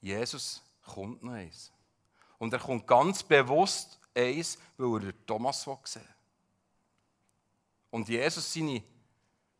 Jesus 0.01 0.63
kommt 0.83 1.23
noch 1.23 1.33
eins. 1.33 1.71
Und 2.37 2.53
er 2.53 2.59
kommt 2.59 2.87
ganz 2.87 3.23
bewusst 3.23 3.99
eins, 4.15 4.57
weil 4.77 5.07
er 5.07 5.25
Thomas 5.25 5.67
sehen 5.83 6.07
Und 7.91 8.07
Jesus, 8.07 8.53
seine 8.53 8.81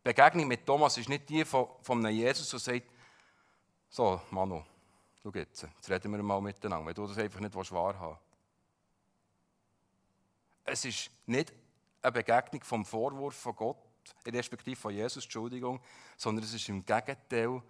Begegnung 0.02 0.46
mit 0.46 0.64
Thomas 0.64 0.96
ist 0.98 1.08
nicht 1.08 1.28
die 1.28 1.44
von, 1.44 1.68
von 1.82 2.04
einem 2.04 2.16
Jesus, 2.16 2.48
der 2.50 2.58
sagt, 2.60 2.86
so, 3.88 4.20
Manu, 4.30 4.62
schau 5.22 5.30
jetzt, 5.34 5.62
jetzt 5.62 5.90
reden 5.90 6.12
wir 6.12 6.22
mal 6.22 6.40
miteinander, 6.40 6.86
wenn 6.86 6.94
du 6.94 7.06
das 7.06 7.18
einfach 7.18 7.40
nicht 7.40 7.54
wahrhaben. 7.54 8.18
Es 10.64 10.84
ist 10.84 11.10
nicht 11.26 11.52
eine 12.02 12.12
Begegnung 12.12 12.62
vom 12.62 12.84
Vorwurf 12.84 13.34
von 13.34 13.56
Gott, 13.56 13.76
respektive 14.26 14.76
von 14.76 14.92
Jesus, 14.92 15.24
Entschuldigung, 15.24 15.80
sondern 16.16 16.44
es 16.44 16.54
ist 16.54 16.68
im 16.68 16.84
Gegenteil 16.84 17.62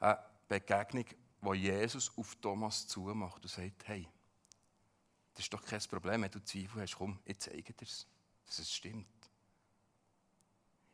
eine 0.00 0.18
Begegnung, 0.48 1.04
wo 1.40 1.54
Jesus 1.54 2.12
auf 2.16 2.34
Thomas 2.36 2.86
zumacht 2.86 3.42
und 3.42 3.50
sagt, 3.50 3.86
hey, 3.86 4.08
das 5.38 5.44
ist 5.44 5.52
doch 5.52 5.64
kein 5.64 5.80
Problem, 5.82 6.22
wenn 6.22 6.30
du 6.32 6.42
Zweifel 6.42 6.82
hast, 6.82 6.96
komm, 6.96 7.16
ich 7.24 7.38
zeige 7.38 7.72
dir 7.72 7.84
es, 7.84 8.08
dass 8.44 8.58
es 8.58 8.74
stimmt. 8.74 9.06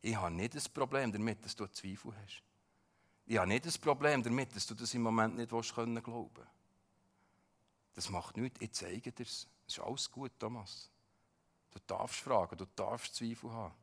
Ich 0.02 0.14
habe 0.14 0.34
nicht 0.34 0.54
das 0.54 0.68
Problem 0.68 1.10
damit, 1.10 1.42
dass 1.42 1.56
du 1.56 1.66
Zweifel 1.68 2.14
hast. 2.14 2.42
Ich 3.24 3.38
habe 3.38 3.48
nicht 3.48 3.64
das 3.64 3.78
Problem 3.78 4.22
damit, 4.22 4.54
dass 4.54 4.66
du 4.66 4.74
das 4.74 4.92
im 4.92 5.00
Moment 5.00 5.36
nicht 5.36 5.48
glauben 5.48 5.66
können 5.74 6.46
Das 7.94 8.10
macht 8.10 8.36
nichts, 8.36 8.60
ich 8.60 8.72
zeige 8.72 9.12
dir 9.12 9.22
es. 9.22 9.48
Es 9.66 9.78
ist 9.78 9.80
alles 9.82 10.10
gut, 10.10 10.32
Thomas. 10.38 10.90
Du 11.70 11.78
darfst 11.86 12.20
fragen, 12.20 12.58
du 12.58 12.66
darfst 12.76 13.14
Zweifel 13.14 13.50
haben. 13.50 13.74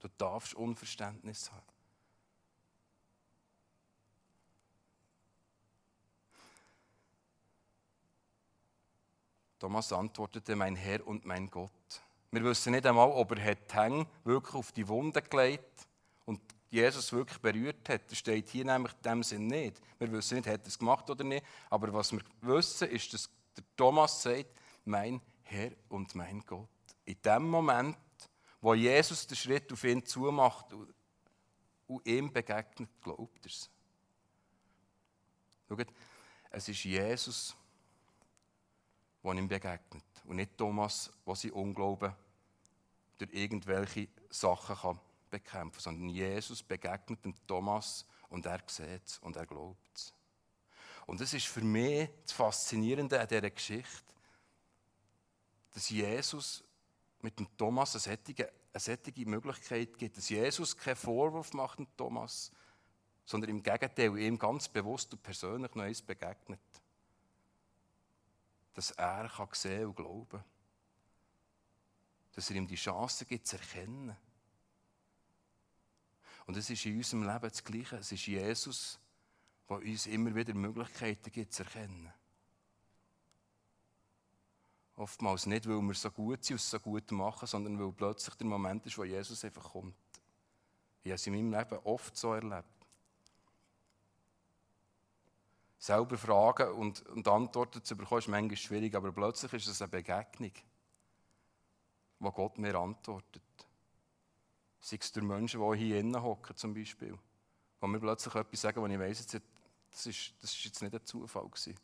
Du 0.00 0.08
darfst 0.18 0.54
Unverständnis 0.54 1.52
haben. 1.52 1.62
Thomas 9.60 9.92
antwortete, 9.92 10.56
mein 10.56 10.74
Herr 10.74 11.06
und 11.06 11.24
mein 11.24 11.48
Gott. 11.48 11.70
Wir 12.32 12.42
wissen 12.42 12.72
nicht 12.72 12.86
einmal, 12.86 13.10
ob 13.10 13.30
er 13.38 13.54
die 13.54 13.74
Hänge 13.74 14.06
wirklich 14.24 14.54
auf 14.54 14.72
die 14.72 14.88
Wunde 14.88 15.22
gelegt 15.22 15.86
und 16.24 16.40
Jesus 16.70 17.12
wirklich 17.12 17.38
berührt 17.38 17.88
hat. 17.88 18.10
Das 18.10 18.18
steht 18.18 18.48
hier 18.48 18.64
nämlich 18.64 18.92
in 18.94 19.02
dem 19.02 19.22
Sinn 19.22 19.46
nicht. 19.46 19.80
Wir 19.98 20.10
wissen 20.10 20.38
nicht, 20.38 20.48
hat 20.48 20.62
er 20.62 20.66
es 20.66 20.78
gemacht 20.78 21.08
oder 21.10 21.22
nicht. 21.22 21.44
Aber 21.68 21.92
was 21.92 22.10
wir 22.10 22.20
wissen, 22.40 22.88
ist, 22.88 23.14
dass 23.14 23.30
der 23.56 23.64
Thomas 23.76 24.22
sagt, 24.22 24.54
mein 24.84 25.20
Herr 25.42 25.70
und 25.88 26.14
mein 26.16 26.40
Gott 26.40 26.68
in 27.10 27.20
dem 27.22 27.48
Moment, 27.48 27.96
wo 28.60 28.74
Jesus 28.74 29.26
den 29.26 29.36
Schritt 29.36 29.72
auf 29.72 29.82
ihn 29.84 30.04
zumacht 30.04 30.72
und 30.72 32.06
ihm 32.06 32.32
begegnet, 32.32 32.88
glaubt 33.02 33.44
er 33.44 33.50
es. 33.50 33.70
Schaut, 35.68 35.86
es 36.50 36.68
ist 36.68 36.84
Jesus, 36.84 37.56
der 39.22 39.34
ihm 39.34 39.48
begegnet 39.48 40.04
und 40.24 40.36
nicht 40.36 40.56
Thomas, 40.56 41.10
der 41.26 41.34
sein 41.34 41.52
Unglauben 41.52 42.14
durch 43.18 43.32
irgendwelche 43.32 44.08
Sachen 44.30 44.76
kann 44.76 45.00
bekämpfen 45.30 45.72
kann, 45.72 45.80
sondern 45.80 46.08
Jesus 46.08 46.62
begegnet 46.62 47.24
dem 47.24 47.34
Thomas 47.46 48.04
und 48.28 48.46
er 48.46 48.60
sieht 48.66 49.06
es 49.06 49.18
und 49.18 49.36
er 49.36 49.46
glaubt 49.46 49.90
es. 49.94 50.12
Und 51.06 51.20
das 51.20 51.32
ist 51.32 51.46
für 51.46 51.62
mich 51.62 52.08
das 52.22 52.32
Faszinierende 52.32 53.20
an 53.20 53.28
dieser 53.28 53.50
Geschichte, 53.50 54.14
dass 55.72 55.88
Jesus 55.88 56.62
mit 57.20 57.38
dem 57.38 57.48
Thomas 57.56 57.94
eine 57.94 58.18
solche, 58.18 58.52
eine 58.72 58.80
solche 58.80 59.26
Möglichkeit 59.26 59.96
gibt, 59.98 60.16
dass 60.16 60.28
Jesus 60.28 60.76
keinen 60.76 60.96
Vorwurf 60.96 61.52
macht 61.52 61.78
dem 61.78 61.96
Thomas, 61.96 62.52
sondern 63.24 63.50
im 63.50 63.62
Gegenteil 63.62 64.18
ihm 64.18 64.38
ganz 64.38 64.68
bewusst 64.68 65.12
und 65.12 65.22
persönlich 65.22 65.74
noch 65.74 65.82
eins 65.82 66.02
begegnet. 66.02 66.60
Dass 68.74 68.92
er 68.92 69.28
kann 69.28 69.48
sehen 69.52 69.86
und 69.86 69.96
glauben 69.96 70.42
Dass 72.32 72.50
er 72.50 72.56
ihm 72.56 72.66
die 72.66 72.76
Chance 72.76 73.24
gibt, 73.24 73.46
zu 73.46 73.56
erkennen. 73.56 74.16
Und 76.46 76.56
es 76.56 76.70
ist 76.70 76.84
in 76.86 76.96
unserem 76.96 77.22
Leben 77.22 77.48
das 77.48 77.62
Gleiche. 77.62 77.96
Es 77.96 78.12
ist 78.12 78.26
Jesus, 78.26 78.98
der 79.68 79.76
uns 79.78 80.06
immer 80.06 80.34
wieder 80.34 80.54
Möglichkeiten 80.54 81.30
gibt, 81.30 81.52
zu 81.52 81.62
erkennen. 81.62 82.12
Oftmals 84.96 85.46
nicht, 85.46 85.66
weil 85.68 85.80
wir 85.80 85.94
so 85.94 86.10
gut 86.10 86.44
sind 86.44 86.56
und 86.56 86.60
so 86.60 86.78
gut 86.78 87.10
machen, 87.12 87.46
sondern 87.46 87.78
weil 87.78 87.92
plötzlich 87.92 88.34
der 88.34 88.46
Moment 88.46 88.84
ist, 88.84 88.98
wo 88.98 89.04
Jesus 89.04 89.44
einfach 89.44 89.72
kommt. 89.72 89.94
Ich 91.02 91.10
habe 91.10 91.14
es 91.14 91.26
in 91.26 91.32
meinem 91.32 91.58
Leben 91.58 91.78
oft 91.84 92.16
so 92.16 92.34
erlebt. 92.34 92.79
Selber 95.80 96.16
fragen 96.18 96.72
und, 96.74 97.04
und 97.08 97.26
Antworten 97.26 97.82
zu 97.82 97.96
bekommen, 97.96 98.20
ist 98.20 98.28
manchmal 98.28 98.56
schwierig, 98.56 98.94
aber 98.94 99.10
plötzlich 99.10 99.52
ist 99.54 99.66
es 99.66 99.82
eine 99.82 99.88
Begegnung, 99.88 100.52
wo 102.18 102.30
Gott 102.30 102.58
mir 102.58 102.74
antwortet. 102.74 103.42
Sei 104.78 104.98
es 105.00 105.10
durch 105.10 105.26
Menschen, 105.26 105.60
die 105.60 105.78
hier 105.78 105.98
innen 105.98 106.22
hocken, 106.22 106.54
zum 106.54 106.74
Beispiel. 106.74 107.18
Wo 107.80 107.86
mir 107.86 107.98
plötzlich 107.98 108.34
etwas 108.34 108.60
sagen, 108.60 108.80
wo 108.82 108.86
ich 108.86 108.98
weiss, 108.98 109.26
das 109.26 110.06
ist, 110.06 110.34
das 110.40 110.52
ist 110.52 110.64
jetzt 110.64 110.82
nicht 110.82 110.94
ein 110.94 111.04
Zufall 111.04 111.48
gewesen 111.48 111.76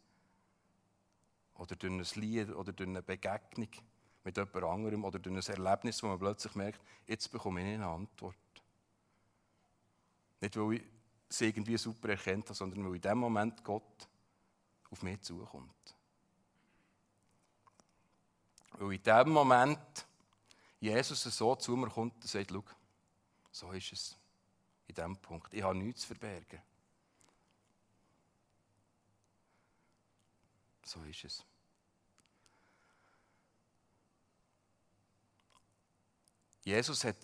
oder 1.59 1.77
durch 1.77 1.93
ein 1.93 2.21
Lied 2.21 2.51
oder 2.51 2.73
durch 2.73 2.89
eine 2.89 3.03
Begegnung 3.03 3.69
mit 4.25 4.37
jemand 4.37 4.65
anderem 4.65 5.05
oder 5.05 5.19
durch 5.19 5.49
ein 5.49 5.55
Erlebnis, 5.55 6.03
wo 6.03 6.09
man 6.09 6.19
plötzlich 6.19 6.55
merkt, 6.55 6.81
jetzt 7.07 7.29
bekomme 7.31 7.61
ich 7.61 7.75
eine 7.75 7.87
Antwort. 7.87 8.37
Nicht, 10.41 10.57
weil 10.57 10.75
ich 10.75 10.83
es 11.29 11.41
irgendwie 11.41 11.77
super 11.77 12.11
erkennt 12.11 12.45
habe, 12.47 12.55
sondern 12.55 12.85
weil 12.85 12.97
in 12.97 13.01
dem 13.01 13.19
Moment 13.19 13.65
Gott 13.65 14.09
auf 14.91 15.03
mich 15.03 15.21
zukommt. 15.23 15.97
Weil 18.73 18.93
in 18.93 19.03
dem 19.03 19.31
Moment 19.31 20.07
Jesus 20.81 21.23
so 21.23 21.57
zu 21.57 21.77
mir 21.77 21.89
kommt 21.89 22.15
und 22.15 22.29
sagt, 22.29 22.51
schau, 22.51 22.65
so 23.51 23.73
ist 23.73 23.93
es. 23.93 24.17
In 24.87 24.95
diesem 24.95 25.17
Punkt. 25.17 25.53
Ich 25.53 25.63
habe 25.63 25.77
nichts 25.77 26.03
zu 26.03 26.09
verbergen. 26.09 26.63
So 30.85 31.03
ist 31.03 31.25
es. 31.25 31.45
Jesus 36.63 37.05
hat 37.05 37.17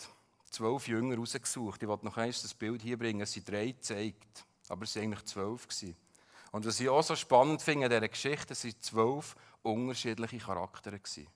zwölf 0.52 0.86
Jünger 0.86 1.16
rausgesucht. 1.16 1.82
Ich 1.82 1.88
wollte 1.88 2.04
noch 2.04 2.16
einmal 2.16 2.30
das 2.30 2.54
Bild 2.54 2.82
hier 2.82 2.98
bringen. 2.98 3.22
Es 3.22 3.32
sind 3.32 3.48
drei 3.48 3.68
gezeigt, 3.68 4.44
aber 4.68 4.84
es 4.84 4.94
waren 4.94 5.04
eigentlich 5.04 5.24
zwölf. 5.24 5.66
Und 6.52 6.66
was 6.66 6.80
ich 6.80 6.88
auch 6.88 7.02
so 7.02 7.16
spannend 7.16 7.62
finde 7.62 7.86
an 7.86 7.90
dieser 7.90 8.08
Geschichte, 8.08 8.52
es 8.52 8.64
waren 8.64 8.80
zwölf 8.80 9.34
unterschiedliche 9.62 10.38
Charaktere. 10.38 10.96
Eben, 10.96 11.28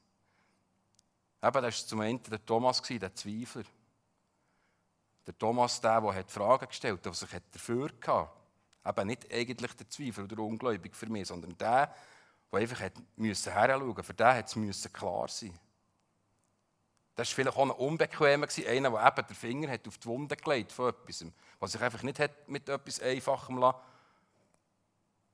das 1.40 1.52
war 1.52 1.72
zum 1.72 2.00
einen 2.00 2.22
der 2.22 2.44
Thomas, 2.44 2.83
der 2.83 3.14
Zweifler. 3.14 3.64
Der 5.26 5.37
Thomas, 5.37 5.81
der, 5.81 6.00
der 6.00 6.24
Fragen 6.29 6.68
gestellt 6.68 6.98
hat, 6.98 7.07
der 7.07 7.14
sich 7.14 7.31
dafür 7.50 7.90
hatte. 8.07 8.31
Eben 8.87 9.07
nicht 9.09 9.33
eigentlich 9.33 9.74
der 9.74 9.90
Zweifler 9.90 10.24
oder 10.24 10.37
der 10.37 10.44
Ungläubige 10.44 10.94
für 10.94 11.07
mich, 11.07 11.26
sondern 11.26 11.57
der, 11.59 11.92
der 12.52 12.61
einfach 12.61 12.81
hat 12.81 12.92
müssen 13.16 13.52
heranschauen 13.52 14.05
Für 14.05 14.14
den 14.14 14.26
hat 14.26 14.57
es 14.57 14.92
klar 14.92 15.29
sein 15.29 15.59
Das 17.16 17.31
war 17.31 17.35
vielleicht 17.35 17.57
auch 17.57 17.62
ein 17.62 17.70
Unbequemer, 17.70 18.46
einer, 18.68 18.90
der 18.90 19.07
eben 19.07 19.26
den 19.26 19.37
Finger 19.37 19.70
hat 19.70 19.88
auf 19.88 19.96
die 19.96 20.07
Wunde 20.07 20.37
gelegt 20.37 20.70
von 20.70 20.90
etwas, 20.90 21.24
was 21.59 21.72
sich 21.72 21.81
einfach 21.81 22.02
nicht 22.02 22.18
hat 22.18 22.46
mit 22.46 22.68
etwas 22.68 23.00
Einfachem 23.00 23.64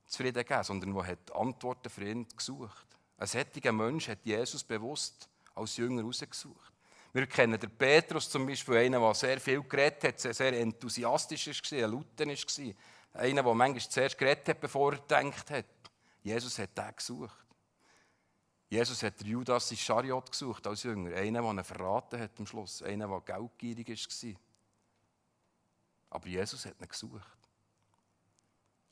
zufrieden 0.07 0.43
gegeben 0.45 0.63
sondern 0.63 0.93
der 0.93 1.07
hat 1.07 1.35
Antworten 1.35 1.89
für 1.89 2.05
ihn 2.05 2.25
gesucht. 2.35 2.87
Ein 3.17 3.27
solcher 3.27 3.71
Mensch 3.71 4.07
hat 4.07 4.19
Jesus 4.23 4.63
bewusst 4.63 5.27
als 5.55 5.77
Jünger 5.77 6.03
rausgesucht. 6.03 6.71
Wir 7.11 7.27
kennen 7.27 7.59
den 7.59 7.69
Petrus 7.69 8.29
zum 8.29 8.47
Beispiel, 8.47 8.77
einen, 8.77 9.01
der 9.01 9.13
sehr 9.13 9.39
viel 9.39 9.61
geredet 9.63 10.03
hat, 10.03 10.19
sehr 10.19 10.59
enthusiastisch 10.59 11.47
war, 11.47 11.83
ein 11.83 11.91
Lauter 11.91 12.25
war. 12.25 13.21
Einer, 13.21 13.43
der 13.43 13.53
manchmal 13.53 13.89
zuerst 13.89 14.17
geredet 14.17 14.49
hat, 14.49 14.61
bevor 14.61 14.93
er 14.93 14.99
gedacht 14.99 15.51
hat. 15.51 15.65
Jesus 16.23 16.57
hat 16.57 16.75
den 16.77 16.95
gesucht. 16.95 17.42
Jesus 18.73 19.03
hat 19.03 19.23
Judas 19.23 19.71
Ischariot 19.71 20.31
gesucht 20.31 20.65
als 20.65 20.81
Jünger. 20.81 21.15
Einen, 21.15 21.43
der 21.43 21.43
ihn 21.43 21.63
verraten 21.63 22.19
hat 22.19 22.31
am 22.39 22.47
Schluss. 22.47 22.81
Einen, 22.81 23.07
der 23.07 23.21
geldgierig 23.21 23.87
war. 23.87 24.39
Aber 26.09 26.27
Jesus 26.27 26.65
hat 26.65 26.81
ihn 26.81 26.87
gesucht. 26.87 27.37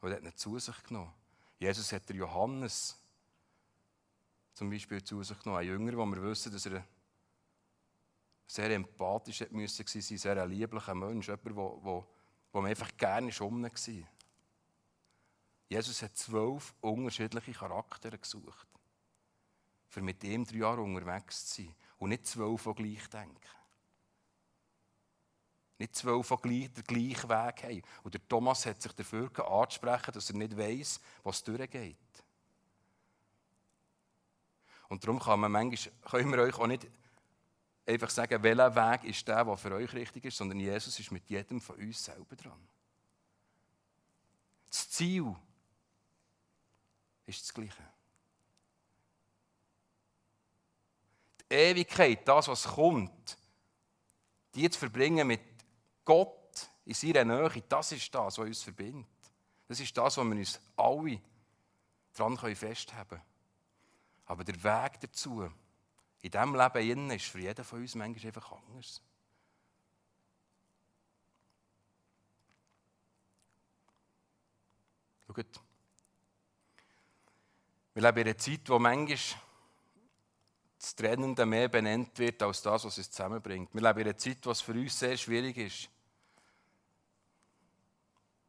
Und 0.02 0.14
hat 0.14 0.22
ihn 0.22 0.38
zu 0.38 0.60
sich 0.60 0.84
genommen. 0.84 1.12
Jesus 1.58 1.92
hat 1.94 2.08
Johannes 2.12 2.96
zum 4.54 4.70
Beispiel 4.70 5.04
zu 5.04 5.24
sich 5.24 5.40
genommen. 5.40 5.62
Ein 5.62 5.68
Jünger, 5.68 5.98
wo 5.98 6.06
wir 6.06 6.22
wissen, 6.22 6.52
dass 6.52 6.68
er 6.68 6.86
sehr 8.46 8.70
empathisch 8.70 9.40
sein 9.40 9.48
musste, 9.50 9.84
ein 9.84 10.18
sehr 10.18 10.46
lieblicher 10.46 10.94
Mensch. 10.94 11.28
Jemand, 11.28 11.46
der, 11.46 11.54
der, 11.54 12.06
der 12.54 12.62
man 12.62 12.66
einfach 12.68 12.96
gerne 12.98 13.32
um 13.40 13.64
war. 13.64 14.08
Jesus 15.70 16.04
hat 16.04 16.16
zwölf 16.16 16.72
unterschiedliche 16.82 17.54
Charaktere 17.54 18.20
gesucht 18.20 18.71
für 19.92 20.02
mit 20.02 20.24
ihm 20.24 20.46
drei 20.46 20.58
Jahre 20.58 20.82
unterwegs 20.82 21.48
zu 21.48 21.64
sein 21.64 21.76
und 22.00 22.10
nicht 22.10 22.26
zwölf, 22.26 22.64
die 22.64 22.74
gleich 22.74 23.10
denken. 23.10 23.38
Nicht 25.78 25.96
zwölf, 25.96 26.30
die 26.30 26.38
gleich, 26.38 26.74
den 26.74 26.84
gleichen 26.86 27.30
Weg 27.30 27.64
haben. 27.64 27.82
Und 28.04 28.14
der 28.14 28.26
Thomas 28.28 28.66
hat 28.66 28.82
sich 28.82 28.94
dafür 28.94 29.30
anzusprechen, 29.52 30.14
dass 30.14 30.30
er 30.30 30.38
nicht 30.38 30.58
weiß, 30.58 31.02
was 31.24 31.44
durchgeht. 31.44 31.98
Und 34.88 35.04
darum 35.04 35.20
kann 35.20 35.42
man 35.42 35.52
manchmal, 35.52 35.94
können 36.10 36.32
wir 36.32 36.40
euch 36.40 36.58
auch 36.58 36.68
nicht 36.68 36.88
einfach 37.86 38.10
sagen, 38.10 38.42
welcher 38.44 38.76
Weg 38.76 39.04
ist 39.04 39.28
der, 39.28 39.44
der 39.44 39.58
für 39.58 39.74
euch 39.74 39.92
richtig 39.94 40.24
ist, 40.24 40.38
sondern 40.38 40.60
Jesus 40.60 40.98
ist 40.98 41.12
mit 41.12 41.30
jedem 41.30 41.60
von 41.60 41.76
uns 41.76 42.02
selber 42.02 42.36
dran. 42.38 42.68
Das 44.70 44.90
Ziel 44.90 45.36
ist 47.26 47.42
das 47.42 47.54
Gleiche. 47.54 47.91
Ewigkeit, 51.52 52.28
das, 52.28 52.48
was 52.48 52.64
kommt, 52.64 53.38
die 54.56 54.70
zu 54.70 54.80
verbringen 54.80 55.28
mit 55.28 55.42
Gott 56.04 56.70
in 56.86 56.94
seiner 56.94 57.26
Nähe, 57.26 57.64
das 57.68 57.92
ist 57.92 58.14
das, 58.14 58.38
was 58.38 58.48
uns 58.48 58.64
verbindet. 58.64 59.08
Das 59.68 59.80
ist 59.80 59.96
das, 59.96 60.18
was 60.18 60.26
wir 60.26 60.36
uns 60.36 60.60
alle 60.76 61.22
daran 62.14 62.38
festhalten 62.38 63.10
können. 63.10 63.22
Aber 64.26 64.44
der 64.44 64.64
Weg 64.64 65.00
dazu, 65.02 65.50
in 66.22 66.32
diesem 66.32 66.56
Leben 66.56 67.12
ist 67.12 67.26
für 67.26 67.40
jeden 67.40 67.66
von 67.66 67.80
uns 67.80 67.96
manchmal 67.96 68.28
einfach 68.28 68.52
anders. 68.52 69.02
Schaut, 75.26 75.62
wir 77.94 78.02
leben 78.02 78.18
in 78.18 78.28
einer 78.28 78.38
Zeit, 78.38 78.70
wo 78.70 78.80
manchmal 78.80 79.18
das 80.82 80.96
Trennende 80.96 81.46
mehr 81.46 81.68
benannt 81.68 82.18
wird 82.18 82.42
als 82.42 82.64
das, 82.64 82.84
was 82.86 82.98
es 82.98 83.12
zusammenbringt. 83.12 83.72
Wir 83.72 83.82
leben 83.82 84.00
in 84.00 84.08
einer 84.08 84.18
Zeit, 84.18 84.40
wo 84.44 84.50
es 84.50 84.62
für 84.62 84.72
uns 84.72 84.98
sehr 84.98 85.16
schwierig 85.16 85.56
ist, 85.58 85.90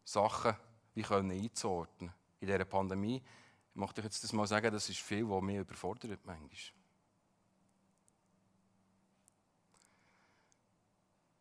Sachen 0.03 0.57
wie 0.95 1.03
können 1.03 1.31
einzuordnen. 1.31 2.11
In 2.41 2.47
dieser 2.47 2.65
Pandemie, 2.65 3.17
ich 3.17 3.77
möchte 3.77 4.01
ich 4.01 4.07
jetzt 4.07 4.25
das 4.25 4.33
mal 4.33 4.47
sagen, 4.47 4.73
das 4.73 4.89
ist 4.89 5.01
viel, 5.01 5.29
was 5.29 5.43
mich 5.43 5.59
überfordert 5.59 6.21
manchmal. 6.25 6.51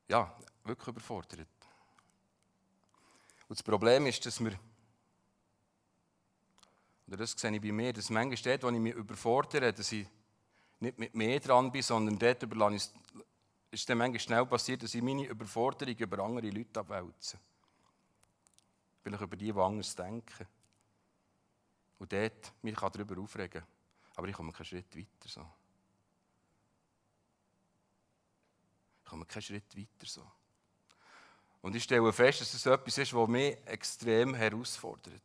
Ja, 0.09 0.37
wirklich 0.65 0.89
überfordert. 0.89 1.47
Und 3.47 3.57
das 3.57 3.63
Problem 3.63 4.07
ist, 4.07 4.25
dass 4.25 4.43
wir, 4.43 4.59
oder 7.07 7.17
das 7.17 7.31
sehe 7.31 7.55
ich 7.55 7.61
bei 7.61 7.71
mir, 7.71 7.93
dass 7.93 8.09
manchmal 8.09 8.57
dort, 8.57 8.63
wo 8.63 8.75
ich 8.75 8.81
mich 8.81 8.93
überfordere, 8.93 9.71
dass 9.71 9.89
ich 9.93 10.05
nicht 10.81 10.97
mit 10.97 11.15
mir 11.15 11.39
dran 11.39 11.71
bin, 11.71 11.81
sondern 11.81 12.17
dort 12.17 12.43
überlasse 12.43 12.75
ich 12.75 12.89
ist 13.71 13.89
dann 13.89 13.99
manchmal 13.99 14.19
schnell 14.19 14.45
passiert, 14.45 14.83
dass 14.83 14.93
ich 14.93 15.01
meine 15.01 15.25
Überforderung 15.25 15.95
über 15.95 16.19
andere 16.23 16.49
Leute 16.49 16.81
abwälze. 16.81 17.39
Vielleicht 19.01 19.23
über 19.23 19.37
die, 19.37 19.51
die 19.51 19.59
anders 19.59 19.95
denken. 19.95 20.47
Und 21.97 22.11
dort 22.11 22.53
mich 22.61 22.75
darüber 22.75 23.21
aufregen. 23.21 23.63
Aber 24.15 24.27
ich 24.27 24.35
komme 24.35 24.51
keinen 24.51 24.65
Schritt 24.65 24.95
weiter. 24.95 25.07
So. 25.25 25.47
Ich 29.03 29.09
komme 29.09 29.25
keinen 29.25 29.41
Schritt 29.41 29.77
weiter. 29.77 30.05
So. 30.05 30.29
Und 31.61 31.75
ich 31.75 31.83
stelle 31.83 32.11
fest, 32.11 32.41
dass 32.41 32.53
es 32.53 32.65
etwas 32.65 32.97
ist, 32.97 33.13
was 33.13 33.29
mich 33.29 33.57
extrem 33.65 34.33
herausfordert. 34.33 35.21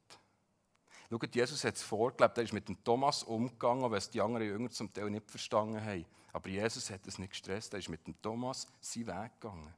Schaut, 1.08 1.34
Jesus 1.34 1.62
hat 1.64 1.76
es 1.76 1.82
vorgelebt, 1.82 2.36
er 2.36 2.44
ist 2.44 2.52
mit 2.52 2.68
dem 2.68 2.82
Thomas 2.82 3.22
umgegangen, 3.22 3.90
was 3.90 4.10
die 4.10 4.20
anderen 4.20 4.46
Jünger 4.48 4.70
zum 4.70 4.92
Teil 4.92 5.10
nicht 5.10 5.30
verstanden 5.30 5.80
haben. 5.80 6.04
Aber 6.32 6.48
Jesus 6.48 6.90
hat 6.90 7.06
es 7.06 7.18
nicht 7.18 7.30
gestresst, 7.30 7.72
er 7.72 7.78
ist 7.78 7.88
mit 7.88 8.06
dem 8.06 8.20
Thomas 8.20 8.66
seinen 8.80 9.06
Weg 9.06 9.40
gegangen. 9.40 9.74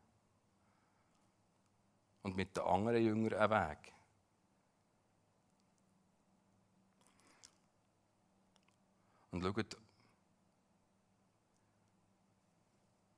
Und 2.22 2.36
mit 2.36 2.56
den 2.56 2.64
anderen 2.64 3.04
Jüngern 3.04 3.38
einen 3.38 3.50
Weg. 3.50 3.92
Und 9.30 9.42
schaut, 9.42 9.76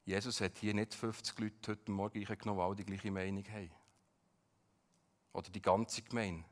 Jesus 0.05 0.41
hat 0.41 0.59
hier 0.59 0.75
nicht 0.75 0.93
50 0.93 1.39
Leute 1.39 1.71
heute 1.71 1.93
Morgen 1.93 2.25
genommen, 2.25 2.77
die 2.77 2.85
die 2.85 2.93
gleiche 2.93 3.11
Meinung 3.13 3.45
haben. 3.49 3.71
Oder 5.33 5.51
die 5.51 5.63
ganze 5.63 6.03
Gemeinde. 6.03 6.50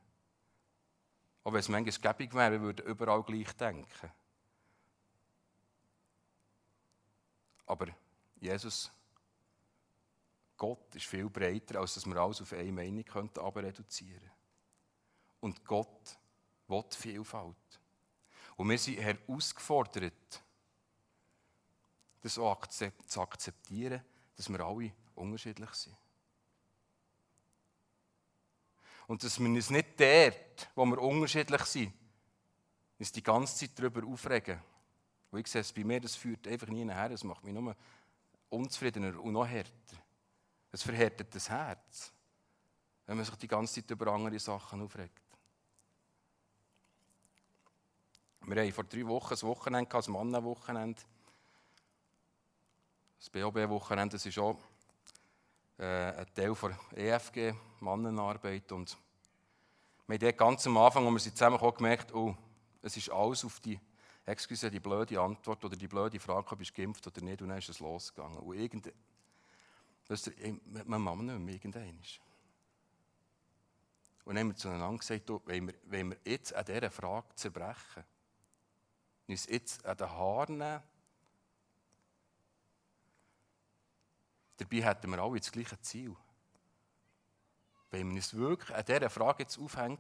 Auch 1.45 1.53
wenn 1.53 1.61
es 1.61 1.69
manchmal 1.69 2.15
gäbig 2.15 2.35
wäre, 2.35 2.53
wir 2.53 2.61
würden 2.61 2.87
überall 2.87 3.23
gleich 3.23 3.53
denken. 3.55 4.13
Aber 7.67 7.89
Jesus, 8.41 8.91
Gott 10.57 10.95
ist 10.95 11.07
viel 11.07 11.29
breiter, 11.29 11.81
als 11.81 11.95
dass 11.95 12.07
wir 12.07 12.17
alles 12.17 12.41
auf 12.41 12.53
eine 12.53 12.73
Meinung 12.73 13.05
könnten 13.05 13.41
reduzieren 13.41 14.19
könnten. 14.19 14.31
Und 15.41 15.65
Gott 15.65 16.19
will 16.67 16.85
Vielfalt. 16.91 17.81
Und 18.57 18.69
wir 18.69 18.79
sind 18.79 18.99
herausgefordert, 18.99 20.43
das 22.21 22.39
auch 22.39 22.67
zu 22.67 23.21
akzeptieren, 23.21 24.03
dass 24.37 24.49
wir 24.49 24.61
alle 24.61 24.93
unterschiedlich 25.15 25.71
sind. 25.75 25.97
Und 29.09 29.25
dass 29.25 29.41
wir 29.41 29.49
uns 29.49 29.71
nicht 29.71 29.99
dort, 29.99 30.69
wo 30.75 30.85
wir 30.85 30.99
unterschiedlich 30.99 31.63
sind, 31.63 31.93
uns 32.99 33.11
die 33.11 33.23
ganze 33.23 33.57
Zeit 33.57 33.71
darüber 33.79 34.07
aufregen. 34.07 34.61
Und 35.31 35.41
ich 35.41 35.47
sehe 35.47 35.63
es 35.63 35.73
bei 35.73 35.83
mir, 35.83 35.99
das 35.99 36.15
führt 36.15 36.47
einfach 36.47 36.69
nie 36.69 36.85
her, 36.85 37.09
das 37.09 37.25
macht 37.25 37.43
mich 37.43 37.55
nur 37.55 37.75
unzufriedener 38.51 39.19
und 39.19 39.33
noch 39.33 39.47
härter. 39.47 39.97
Es 40.71 40.83
verhärtet 40.83 41.35
das 41.35 41.49
Herz, 41.49 42.13
wenn 43.07 43.17
man 43.17 43.25
sich 43.25 43.35
die 43.37 43.49
ganze 43.49 43.81
Zeit 43.81 43.91
über 43.91 44.13
andere 44.13 44.39
Sachen 44.39 44.83
aufregt. 44.83 45.23
Wir 48.43 48.63
haben 48.63 48.73
vor 48.73 48.85
drei 48.85 49.07
Wochen 49.07 49.35
ein 49.35 49.43
Wochenende, 49.43 49.97
ein 49.97 50.13
Mannenwochenende. 50.13 51.01
Das 53.19 53.31
BOB-Wochenende, 53.31 54.17
das 54.17 54.27
ist 54.27 54.39
auch 54.39 54.59
ein 55.79 56.27
Teil 56.35 56.55
der 56.55 56.77
EFG, 56.97 57.55
Mannenarbeit. 57.81 58.73
Und 58.73 58.97
wir 60.09 60.19
haben 60.19 60.37
ganz 60.37 60.67
am 60.67 60.77
Anfang, 60.77 61.05
als 61.05 61.15
wir 61.15 61.21
sie 61.21 61.35
zusammengekommen 61.35 61.77
gemerkt, 61.77 62.15
oh, 62.15 62.37
es 62.83 62.97
ist 62.97 63.11
alles 63.11 63.45
auf 63.45 63.61
die, 63.61 63.79
excuse, 64.27 64.71
die 64.71 64.81
blöde 64.81 65.21
Antwort 65.21 65.65
oder 65.65 65.77
die 65.77 65.89
blöde 65.89 66.19
Frage, 66.19 66.53
ob 66.53 66.59
du 66.59 66.73
geimpft 66.73 67.07
oder 67.07 67.21
nicht, 67.23 67.43
und 67.43 67.49
dann 67.49 67.59
ist 67.59 67.69
es 67.69 67.81
losgegangen. 67.81 68.39
Und 68.39 68.57
irgend, 68.57 68.93
das 70.07 70.27
ist, 70.27 70.43
man 70.87 71.01
macht 71.01 71.19
nicht 71.19 71.39
mehr, 71.39 71.55
irgendwann. 71.55 72.01
Und 74.25 74.35
dann 74.35 74.39
haben 74.39 74.49
wir 74.49 74.57
zueinander 74.57 74.99
gesagt, 74.99 75.31
oh, 75.31 75.41
wenn, 75.47 75.69
wir, 75.69 75.75
wenn 75.85 76.11
wir 76.11 76.19
jetzt 76.25 76.55
an 76.55 76.65
dieser 76.65 76.91
Frage 76.91 77.35
zerbrechen, 77.35 78.05
uns 79.27 79.47
jetzt 79.47 79.85
an 79.87 79.97
den 79.97 80.11
Haaren 80.11 80.59
nehmen, 80.59 80.83
Dabei 84.59 84.83
hätten 84.83 85.11
wir 85.11 85.19
alle 85.19 85.39
das 85.39 85.51
gleiche 85.51 85.81
Ziel. 85.81 86.15
Wenn 87.91 88.09
wir 88.09 88.17
uns 88.17 88.35
wirklich 88.35 88.77
an 88.77 88.85
dieser 88.85 89.09
Frage 89.09 89.45
jetzt 89.45 89.59
aufhängen, 89.59 89.99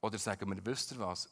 oder 0.00 0.18
sagen 0.18 0.50
wir, 0.50 0.66
wisst 0.66 0.92
ihr 0.92 0.98
was? 0.98 1.28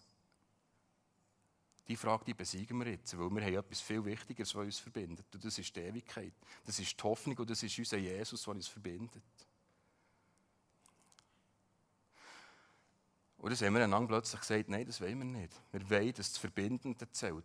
Die 1.88 1.97
Frage 1.97 2.25
die 2.25 2.35
besiegen 2.35 2.79
wir 2.79 2.90
jetzt, 2.90 3.16
weil 3.16 3.31
wir 3.31 3.42
haben 3.42 3.55
etwas 3.55 3.81
viel 3.81 4.05
Wichtigeres, 4.05 4.55
was 4.55 4.64
uns 4.64 4.79
verbindet. 4.79 5.27
Und 5.33 5.45
das 5.45 5.59
ist 5.59 5.75
die 5.75 5.81
Ewigkeit. 5.81 6.33
Das 6.64 6.79
ist 6.81 6.99
die 6.99 7.03
Hoffnung 7.05 7.38
und 7.38 7.51
das 7.51 7.62
ist 7.62 7.79
unser 7.79 7.99
Jesus, 7.99 8.42
der 8.42 8.55
uns 8.55 8.66
verbindet. 8.66 9.23
Und 13.38 13.51
das 13.51 13.62
haben 13.62 13.75
wir 13.75 13.87
dann 13.87 14.09
plötzlich 14.09 14.40
gesagt, 14.40 14.69
nein, 14.69 14.87
das 14.87 15.01
wollen 15.01 15.19
wir 15.19 15.25
nicht. 15.25 15.53
Wir 15.71 15.90
wollen, 15.90 16.12
dass 16.12 16.31
das 16.31 16.38
Verbindende 16.38 17.09
zählt. 17.12 17.45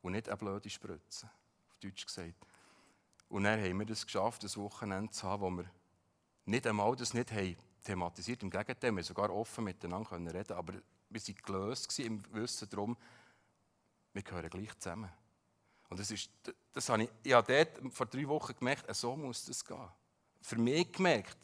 Und 0.00 0.12
nicht 0.12 0.28
eine 0.28 0.36
blöde 0.36 0.68
Spritze 0.68 1.30
Deutsch 1.80 2.06
gesagt. 2.06 2.51
Und 3.32 3.44
dann 3.44 3.58
haben 3.58 3.78
wir 3.80 3.88
es 3.88 4.04
geschafft, 4.04 4.44
ein 4.44 4.56
Wochenende 4.56 5.10
zu 5.10 5.26
haben, 5.26 5.40
wo 5.40 5.50
wir 5.50 5.64
nicht 6.44 6.66
einmal 6.66 6.94
das 6.94 7.14
nicht 7.14 7.32
haben 7.32 7.56
thematisiert. 7.82 8.42
Im 8.42 8.50
Gegenteil, 8.50 8.92
wir 8.92 8.98
haben 8.98 9.02
sogar 9.02 9.30
offen 9.30 9.64
miteinander 9.64 10.06
können 10.06 10.28
reden, 10.28 10.52
aber 10.52 10.74
wir 11.08 11.20
waren 11.20 11.34
gelöst 11.42 11.98
im 12.00 12.22
Wissen 12.34 12.68
darum, 12.68 12.94
wir 14.12 14.22
gehören 14.22 14.50
gleich 14.50 14.78
zusammen. 14.78 15.10
Und 15.88 15.98
das 15.98 16.10
ist, 16.10 16.30
das 16.74 16.86
habe 16.90 17.04
ich, 17.04 17.10
ich 17.22 17.32
habe 17.32 17.50
dort 17.50 17.94
vor 17.94 18.04
drei 18.04 18.28
Wochen 18.28 18.54
gemerkt, 18.54 18.94
so 18.94 19.16
muss 19.16 19.46
das 19.46 19.64
gehen. 19.64 19.88
Für 20.42 20.58
mich 20.58 20.92
gemerkt, 20.92 21.38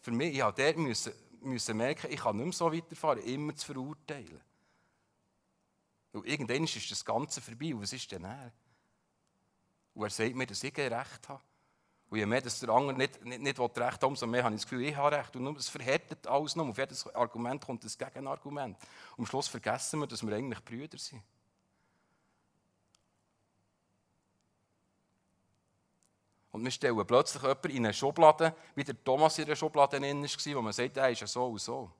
für 0.00 0.12
mich, 0.12 0.36
ich 0.36 0.40
habe 0.40 0.58
dort 0.58 0.78
müssen, 0.78 1.12
müssen 1.42 1.76
merken, 1.76 2.10
ich 2.10 2.20
kann 2.20 2.38
nicht 2.38 2.46
mehr 2.46 2.52
so 2.54 2.72
weiterfahren, 2.72 3.22
immer 3.24 3.54
zu 3.54 3.66
verurteilen. 3.66 4.40
Und 6.12 6.26
irgendwann 6.26 6.64
ist 6.64 6.90
das 6.90 7.04
Ganze 7.04 7.42
vorbei. 7.42 7.74
Und 7.74 7.82
was 7.82 7.92
ist 7.92 8.10
denn 8.10 8.24
er? 8.24 8.54
Und 10.00 10.06
er 10.06 10.10
sagt 10.10 10.34
mir, 10.34 10.46
dass 10.46 10.64
ich 10.64 10.76
Recht 10.78 11.28
habe. 11.28 11.42
Und 12.08 12.18
je 12.18 12.26
mehr 12.26 12.40
dass 12.40 12.58
der 12.58 12.70
andere 12.70 12.96
nicht, 12.96 13.22
nicht, 13.22 13.40
nicht 13.42 13.60
Recht 13.60 14.02
haben 14.02 14.08
umso 14.08 14.26
mehr 14.26 14.42
habe 14.42 14.54
ich 14.54 14.62
das 14.62 14.70
Gefühl, 14.70 14.86
ich 14.86 14.96
habe 14.96 15.14
Recht. 15.14 15.36
Und 15.36 15.58
es 15.58 15.68
verhärtet 15.68 16.26
alles 16.26 16.56
noch. 16.56 16.66
Auf 16.66 16.78
jedes 16.78 17.06
Argument 17.14 17.64
kommt 17.64 17.84
das 17.84 17.98
Gegenargument. 17.98 18.78
Und 19.16 19.18
am 19.18 19.26
Schluss 19.26 19.46
vergessen 19.46 20.00
wir, 20.00 20.06
dass 20.06 20.26
wir 20.26 20.34
eigentlich 20.34 20.64
Brüder 20.64 20.96
sind. 20.96 21.22
Und 26.50 26.64
wir 26.64 26.70
stellen 26.70 27.06
plötzlich 27.06 27.42
jemanden 27.42 27.70
in 27.70 27.84
eine 27.84 27.94
Schublade, 27.94 28.56
wie 28.74 28.84
der 28.84 29.04
Thomas 29.04 29.38
in 29.38 29.46
der 29.46 29.54
Schublade 29.54 30.00
war, 30.00 30.56
wo 30.56 30.62
man 30.62 30.72
sagt, 30.72 30.96
er 30.96 31.10
ist 31.10 31.20
ja 31.20 31.26
so 31.26 31.46
und 31.46 31.60
so. 31.60 31.92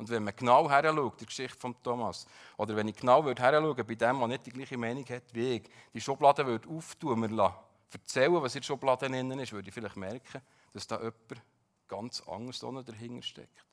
Und 0.00 0.08
wenn 0.08 0.24
man 0.24 0.34
genau 0.34 0.66
her 0.70 0.82
schaut, 0.82 1.20
die 1.20 1.26
Geschichte 1.26 1.58
von 1.58 1.74
Thomas, 1.82 2.26
oder 2.56 2.74
wenn 2.74 2.88
ich 2.88 2.96
genau 2.96 3.22
her 3.22 3.34
schaue, 3.36 3.84
bei 3.84 3.94
dem, 3.94 4.18
der 4.18 4.28
nicht 4.28 4.46
die 4.46 4.50
gleiche 4.50 4.78
Meinung 4.78 5.04
hat 5.06 5.34
wie 5.34 5.56
ich, 5.56 5.70
die 5.92 6.00
Schublade 6.00 6.46
würde 6.46 6.66
auftun, 6.70 7.20
mir 7.20 7.28
lassen, 7.28 7.56
erzählen, 7.92 8.32
was 8.42 8.54
in 8.54 8.62
der 8.62 8.66
Schublade 8.66 9.10
drin 9.10 9.38
ist, 9.38 9.52
würde 9.52 9.68
ich 9.68 9.74
vielleicht 9.74 9.96
merken, 9.96 10.40
dass 10.72 10.86
da 10.86 10.96
jemand 10.96 11.42
ganz 11.86 12.22
anders 12.22 12.60
dahinter 12.60 13.22
steckt. 13.22 13.66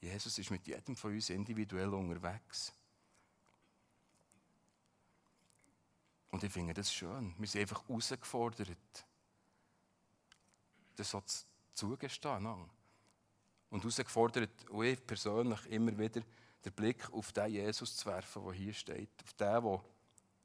Jesus 0.00 0.38
ist 0.38 0.50
mit 0.50 0.66
jedem 0.66 0.96
von 0.96 1.12
uns 1.12 1.28
individuell 1.28 1.92
unterwegs. 1.92 2.72
Und 6.30 6.42
ich 6.42 6.50
finde 6.50 6.72
das 6.72 6.90
schön. 6.90 7.34
Wir 7.36 7.46
sind 7.46 7.60
einfach 7.60 7.86
herausgefordert, 7.86 9.04
das 10.96 11.10
so 11.10 11.22
zugestehen. 11.72 12.46
Und 13.70 13.82
herausgefordert, 13.82 14.70
auch 14.70 14.82
ich 14.82 15.04
persönlich 15.06 15.66
immer 15.66 15.96
wieder 15.98 16.22
den 16.64 16.72
Blick 16.72 17.12
auf 17.12 17.32
den 17.32 17.52
Jesus 17.52 17.96
zu 17.96 18.06
werfen, 18.06 18.44
der 18.44 18.52
hier 18.52 18.72
steht. 18.72 19.10
Auf 19.22 19.32
den, 19.34 19.62
der 19.62 19.84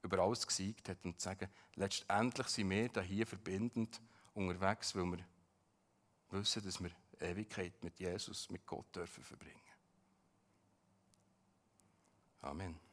über 0.02 0.20
alles 0.20 0.48
gesiegt 0.48 0.90
hat. 0.90 1.04
Und 1.06 1.20
zu 1.20 1.26
sagen, 1.26 1.50
letztendlich 1.76 2.48
sind 2.48 2.70
wir 2.70 2.90
da 2.90 3.02
hier 3.02 3.28
verbindend 3.28 4.02
unterwegs, 4.34 4.96
weil 4.96 5.12
wir 5.12 5.26
wissen, 6.30 6.64
dass 6.64 6.82
wir 6.82 6.92
Ewigkeit 7.20 7.84
mit 7.84 8.00
Jesus, 8.00 8.50
mit 8.50 8.66
Gott 8.66 8.96
dürfen 8.96 9.24
verbringen. 9.24 9.60
Amen. 12.42 12.89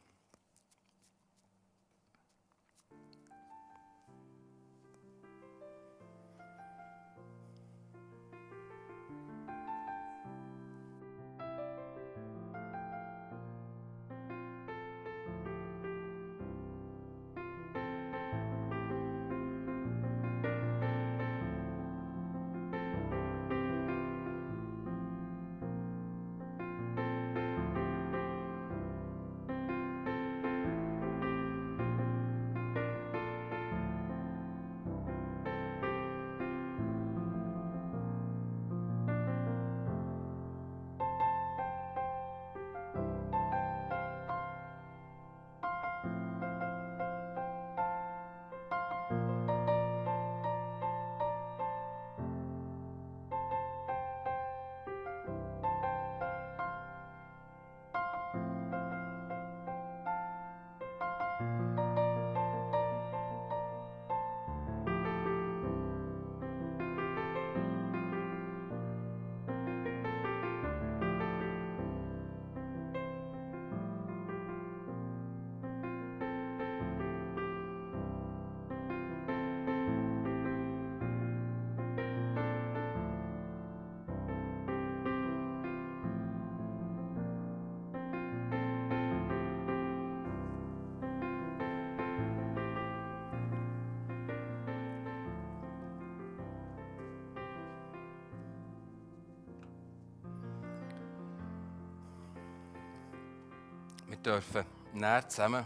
Dürfen 104.27 104.65
näher 104.91 105.27
zusammen 105.29 105.65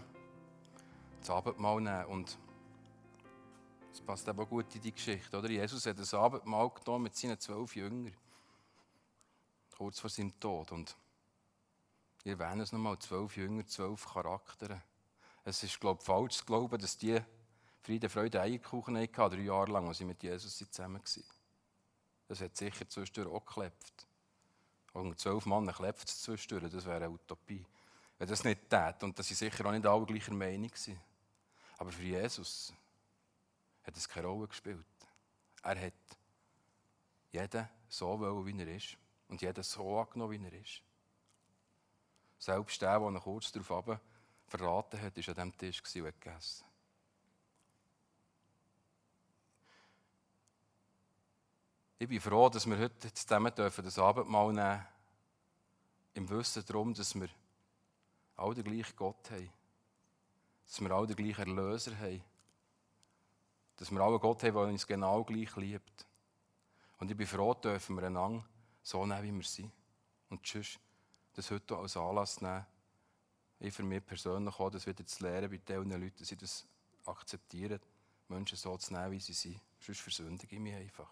das 1.19 1.29
Abendmahl 1.31 1.81
nehmen. 1.81 2.05
Und 2.05 2.37
es 3.91 3.99
passt 4.01 4.29
aber 4.29 4.45
gut 4.45 4.73
in 4.75 4.81
die 4.81 4.91
Geschichte. 4.91 5.35
Oder? 5.35 5.49
Jesus 5.49 5.85
hat 5.87 5.97
das 5.97 6.13
Abendmahl 6.13 6.69
genommen 6.69 7.05
mit 7.05 7.15
seinen 7.15 7.39
zwölf 7.39 7.75
Jüngern. 7.75 8.15
Kurz 9.75 9.99
vor 9.99 10.11
seinem 10.11 10.39
Tod. 10.39 10.71
Und 10.71 10.95
ihr 12.23 12.33
erwähnen 12.33 12.61
es 12.61 12.71
nochmal: 12.71 12.99
zwölf 12.99 13.35
Jünger, 13.35 13.65
zwölf 13.65 14.05
Charaktere. 14.05 14.83
Es 15.43 15.63
ist, 15.63 15.79
glaube 15.79 15.99
ich, 15.99 16.05
falsch 16.05 16.37
zu 16.37 16.45
glauben, 16.45 16.79
dass 16.79 16.95
die 16.99 17.19
Friede, 17.81 18.09
Freude, 18.09 18.41
Eierkuchen 18.41 18.95
hatten, 18.95 19.11
drei 19.11 19.41
Jahre 19.41 19.71
lang, 19.71 19.87
als 19.87 19.97
sie 19.97 20.05
mit 20.05 20.21
Jesus 20.21 20.55
zusammen 20.55 21.01
waren. 21.01 21.23
Das 22.27 22.41
hat 22.41 22.55
sicher 22.55 22.87
zwischendurch 22.87 23.35
auch 23.35 23.43
geklebt. 23.43 24.07
Unter 24.93 25.17
zwölf 25.17 25.47
Mann 25.47 25.65
klebt 25.73 26.07
es 26.07 26.21
zwischendurch, 26.21 26.71
das 26.71 26.85
wäre 26.85 26.97
eine 26.97 27.09
Utopie 27.09 27.65
wenn 28.21 28.27
das 28.27 28.43
nicht 28.43 28.69
tät. 28.69 29.01
Und 29.01 29.17
dass 29.17 29.27
sie 29.27 29.33
sicher 29.33 29.65
auch 29.65 29.71
nicht 29.71 29.83
alle 29.83 30.05
gleicher 30.05 30.31
Meinung 30.31 30.69
sind. 30.75 30.99
Aber 31.79 31.91
für 31.91 32.03
Jesus 32.03 32.71
hat 33.83 33.97
es 33.97 34.07
keine 34.07 34.27
Rolle 34.27 34.47
gespielt. 34.47 34.85
Er 35.63 35.87
hat 35.87 35.93
jeden 37.31 37.67
so 37.89 38.19
wollen, 38.19 38.45
wie 38.45 38.61
er 38.61 38.75
ist. 38.75 38.95
Und 39.27 39.41
jeden 39.41 39.63
so 39.63 39.99
angenommen, 39.99 40.39
wie 40.39 40.45
er 40.45 40.53
ist. 40.53 40.83
Selbst 42.37 42.79
der, 42.79 42.99
der 42.99 43.09
ihn 43.09 43.19
kurz 43.19 43.51
darauf 43.51 43.99
verraten 44.45 45.01
hat, 45.01 45.17
war 45.17 45.37
an 45.39 45.51
diesem 45.51 45.57
Tisch 45.57 45.81
und 45.95 46.05
hat 46.05 46.21
gegessen. 46.21 46.65
Ich 51.97 52.07
bin 52.07 52.21
froh, 52.21 52.49
dass 52.49 52.67
wir 52.67 52.77
heute 52.77 53.11
zusammen 53.15 53.51
das 53.55 53.97
Abendmahl 53.97 54.53
nehmen 54.53 54.67
dürfen. 54.67 54.87
Im 56.13 56.29
Wissen 56.29 56.63
darum, 56.67 56.93
dass 56.93 57.15
wir 57.15 57.29
alle 58.35 58.55
den 58.55 58.63
gleichen 58.63 58.95
Gott 58.95 59.29
haben. 59.31 59.49
Dass 60.65 60.81
wir 60.81 60.91
alle 60.91 61.07
den 61.07 61.15
gleichen 61.15 61.57
Erlöser 61.57 61.97
haben. 61.97 62.23
Dass 63.77 63.91
wir 63.91 63.99
alle 64.01 64.19
Gott 64.19 64.43
haben, 64.43 64.53
der 64.53 64.63
uns 64.63 64.87
genau 64.87 65.23
gleich 65.23 65.55
liebt. 65.55 66.05
Und 66.99 67.09
ich 67.09 67.17
bin 67.17 67.27
froh, 67.27 67.53
dürfen 67.53 67.95
wir 67.95 68.03
einander 68.03 68.45
so 68.83 69.05
nehmen, 69.05 69.23
wie 69.23 69.33
wir 69.33 69.43
sind. 69.43 69.71
Und 70.29 70.43
tschüss, 70.43 70.79
das 71.33 71.49
heute 71.51 71.75
als 71.75 71.97
Anlass 71.97 72.41
nehmen, 72.41 72.65
ich 73.59 73.73
für 73.73 73.83
mich 73.83 74.05
persönlich 74.05 74.59
auch, 74.59 74.69
das 74.69 74.87
wieder 74.87 75.05
zu 75.05 75.23
lernen 75.23 75.49
bei 75.49 75.57
diesen 75.57 75.89
Leuten, 75.89 76.17
dass 76.17 76.27
sie 76.27 76.37
das 76.37 76.65
akzeptieren, 77.05 77.79
Menschen 78.27 78.57
so 78.57 78.75
zu 78.77 78.93
nehmen, 78.93 79.11
wie 79.11 79.19
sie 79.19 79.33
sind. 79.33 79.59
Sonst 79.79 80.01
versündige 80.01 80.55
ich 80.55 80.61
mich 80.61 80.73
einfach. 80.73 81.09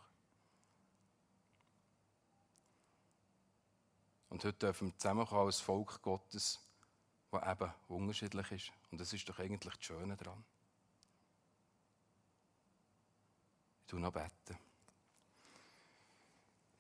Und 4.29 4.43
heute 4.43 4.57
dürfen 4.57 4.89
wir 4.89 4.97
zusammenkommen 4.97 5.47
als 5.47 5.59
Volk 5.59 6.01
Gottes, 6.01 6.59
das 7.31 7.51
eben 7.51 7.73
unterschiedlich 7.87 8.51
ist. 8.51 8.71
Und 8.91 8.99
das 8.99 9.13
ist 9.13 9.27
doch 9.29 9.39
eigentlich 9.39 9.75
das 9.75 9.85
Schöne 9.85 10.15
daran. 10.15 10.43
Ich 13.81 13.91
tue 13.91 13.99
noch 13.99 14.11
beten. 14.11 14.57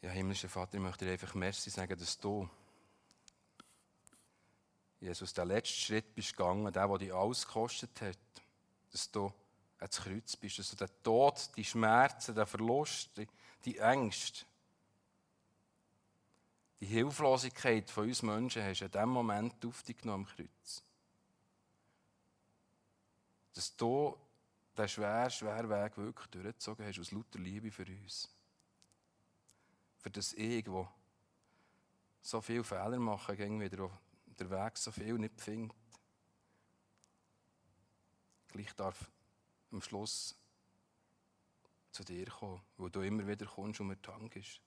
Ja, 0.01 0.11
himmlischer 0.11 0.49
Vater, 0.49 0.75
ich 0.75 0.79
möchte 0.79 1.05
dir 1.05 1.11
einfach 1.11 1.33
Merci 1.33 1.69
sagen, 1.69 1.97
dass 1.97 2.17
du, 2.17 2.49
Jesus, 5.01 5.33
der 5.33 5.45
letzte 5.45 5.75
Schritt 5.75 6.13
bist 6.15 6.35
gegangen, 6.35 6.71
der, 6.71 6.87
der 6.87 6.97
dich 6.97 7.13
alles 7.13 7.45
gekostet 7.45 8.01
hat, 8.01 8.17
dass 8.91 9.11
du 9.11 9.31
ans 9.79 9.97
Kreuz 9.97 10.35
bist, 10.35 10.59
dass 10.59 10.71
du 10.71 10.75
den 10.75 10.89
Tod, 11.03 11.49
die 11.55 11.65
Schmerzen, 11.65 12.35
den 12.35 12.45
Verlust, 12.45 13.09
die 13.65 13.77
Ängste, 13.77 14.45
die 16.79 16.85
Hilflosigkeit 16.85 17.89
von 17.89 18.07
uns 18.07 18.21
Menschen 18.21 18.63
hast 18.63 18.81
in 18.81 18.91
diesem 18.91 19.09
Moment 19.09 19.65
auf 19.65 19.83
dich 19.83 19.97
genommen 19.97 20.25
am 20.25 20.35
Kreuz. 20.35 20.83
Dass 23.53 23.75
du 23.75 24.17
den 24.77 24.87
schweren, 24.87 25.29
schweren 25.29 25.69
Weg 25.69 25.97
wirklich 25.97 26.27
durchgezogen 26.27 26.85
hast, 26.85 26.99
aus 26.99 27.11
lauter 27.11 27.39
Liebe 27.39 27.71
für 27.71 27.85
uns. 27.85 28.29
Für 29.97 30.09
das 30.09 30.33
Ich, 30.33 30.65
das 30.65 30.87
so 32.21 32.41
viele 32.41 32.63
Fehler 32.63 32.99
machen, 32.99 33.35
gegen 33.35 33.59
wieder 33.59 33.89
der 34.39 34.49
Weg 34.49 34.77
so 34.77 34.91
viel 34.91 35.17
nicht 35.17 35.39
findet. 35.41 35.75
Gleich 38.47 38.73
darf 38.73 39.11
am 39.71 39.81
Schluss 39.81 40.35
zu 41.91 42.03
dir 42.03 42.27
kommen, 42.27 42.61
wo 42.77 42.87
du 42.87 43.01
immer 43.01 43.27
wieder 43.27 43.45
kommst 43.45 43.81
und 43.81 43.87
mir 43.87 44.01
tankst. 44.01 44.61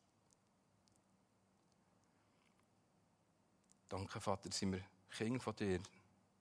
Danke, 3.92 4.22
Vater, 4.22 4.50
sind 4.50 4.72
wir 4.72 4.80
Kinder 5.10 5.38
von 5.38 5.54
dir. 5.54 5.78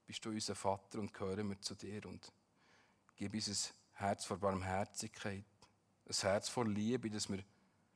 Bist 0.07 0.23
du 0.23 0.29
unser 0.29 0.55
Vater 0.55 0.99
und 0.99 1.13
gehören 1.13 1.49
wir 1.49 1.59
zu 1.59 1.75
dir. 1.75 2.05
Und 2.05 2.31
gib 3.17 3.33
uns 3.33 3.49
ein 3.49 4.05
Herz 4.05 4.23
vor 4.23 4.37
Barmherzigkeit, 4.37 5.43
ein 6.07 6.15
Herz 6.15 6.47
vor 6.47 6.65
Liebe, 6.65 7.09
dass 7.09 7.29
wir 7.29 7.43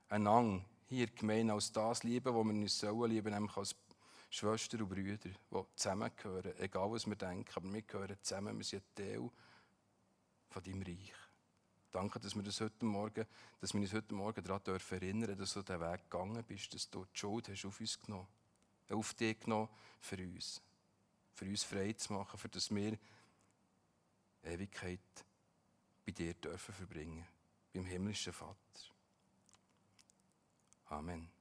einander 0.09 0.65
hier 0.87 1.07
gemein 1.07 1.49
als 1.51 1.71
das 1.71 2.03
lieben, 2.03 2.35
was 2.35 2.45
wir 2.45 2.53
uns 2.53 2.77
sollen 2.77 3.09
lieben, 3.09 3.33
nämlich 3.33 3.55
als 3.55 3.77
Schwestern 4.29 4.81
und 4.81 4.89
Brüder, 4.89 5.15
die 5.15 5.33
zusammengehören, 5.77 6.59
egal 6.59 6.91
was 6.91 7.07
wir 7.07 7.15
denken, 7.15 7.53
aber 7.55 7.71
wir 7.71 7.81
gehören 7.83 8.17
zusammen, 8.23 8.57
wir 8.57 8.65
sind 8.65 8.83
Teil 8.93 9.29
von 10.49 10.63
deinem 10.63 10.81
Reich. 10.81 11.13
Danke, 11.93 12.19
dass 12.19 12.35
wir, 12.35 12.43
das 12.43 12.59
heute 12.59 12.83
Morgen, 12.83 13.25
dass 13.61 13.73
wir 13.73 13.79
uns 13.79 13.93
heute 13.93 14.15
Morgen 14.15 14.43
daran 14.43 14.61
erinnern 14.65 15.27
dürfen, 15.27 15.37
dass 15.39 15.53
du 15.53 15.61
den 15.61 15.79
Weg 15.79 16.11
gegangen 16.11 16.43
bist, 16.43 16.73
dass 16.73 16.89
du 16.89 17.05
die 17.05 17.17
Schuld 17.17 17.47
hast 17.47 17.65
auf 17.65 17.79
uns 17.79 17.97
genommen 17.97 18.27
auf 18.89 19.13
dich 19.13 19.39
genommen 19.39 19.69
für 19.99 20.17
uns. 20.17 20.61
Für 21.33 21.45
uns 21.45 21.63
frei 21.63 21.93
zu 21.93 22.13
machen, 22.13 22.37
für 22.37 22.49
dass 22.49 22.73
wir 22.73 22.97
Ewigkeit 24.43 24.99
bei 26.05 26.11
dir 26.11 26.33
dürfen 26.35 26.73
verbringen, 26.73 27.25
beim 27.73 27.85
himmlischen 27.85 28.31
Vater. 28.31 28.55
Amen. 30.87 31.34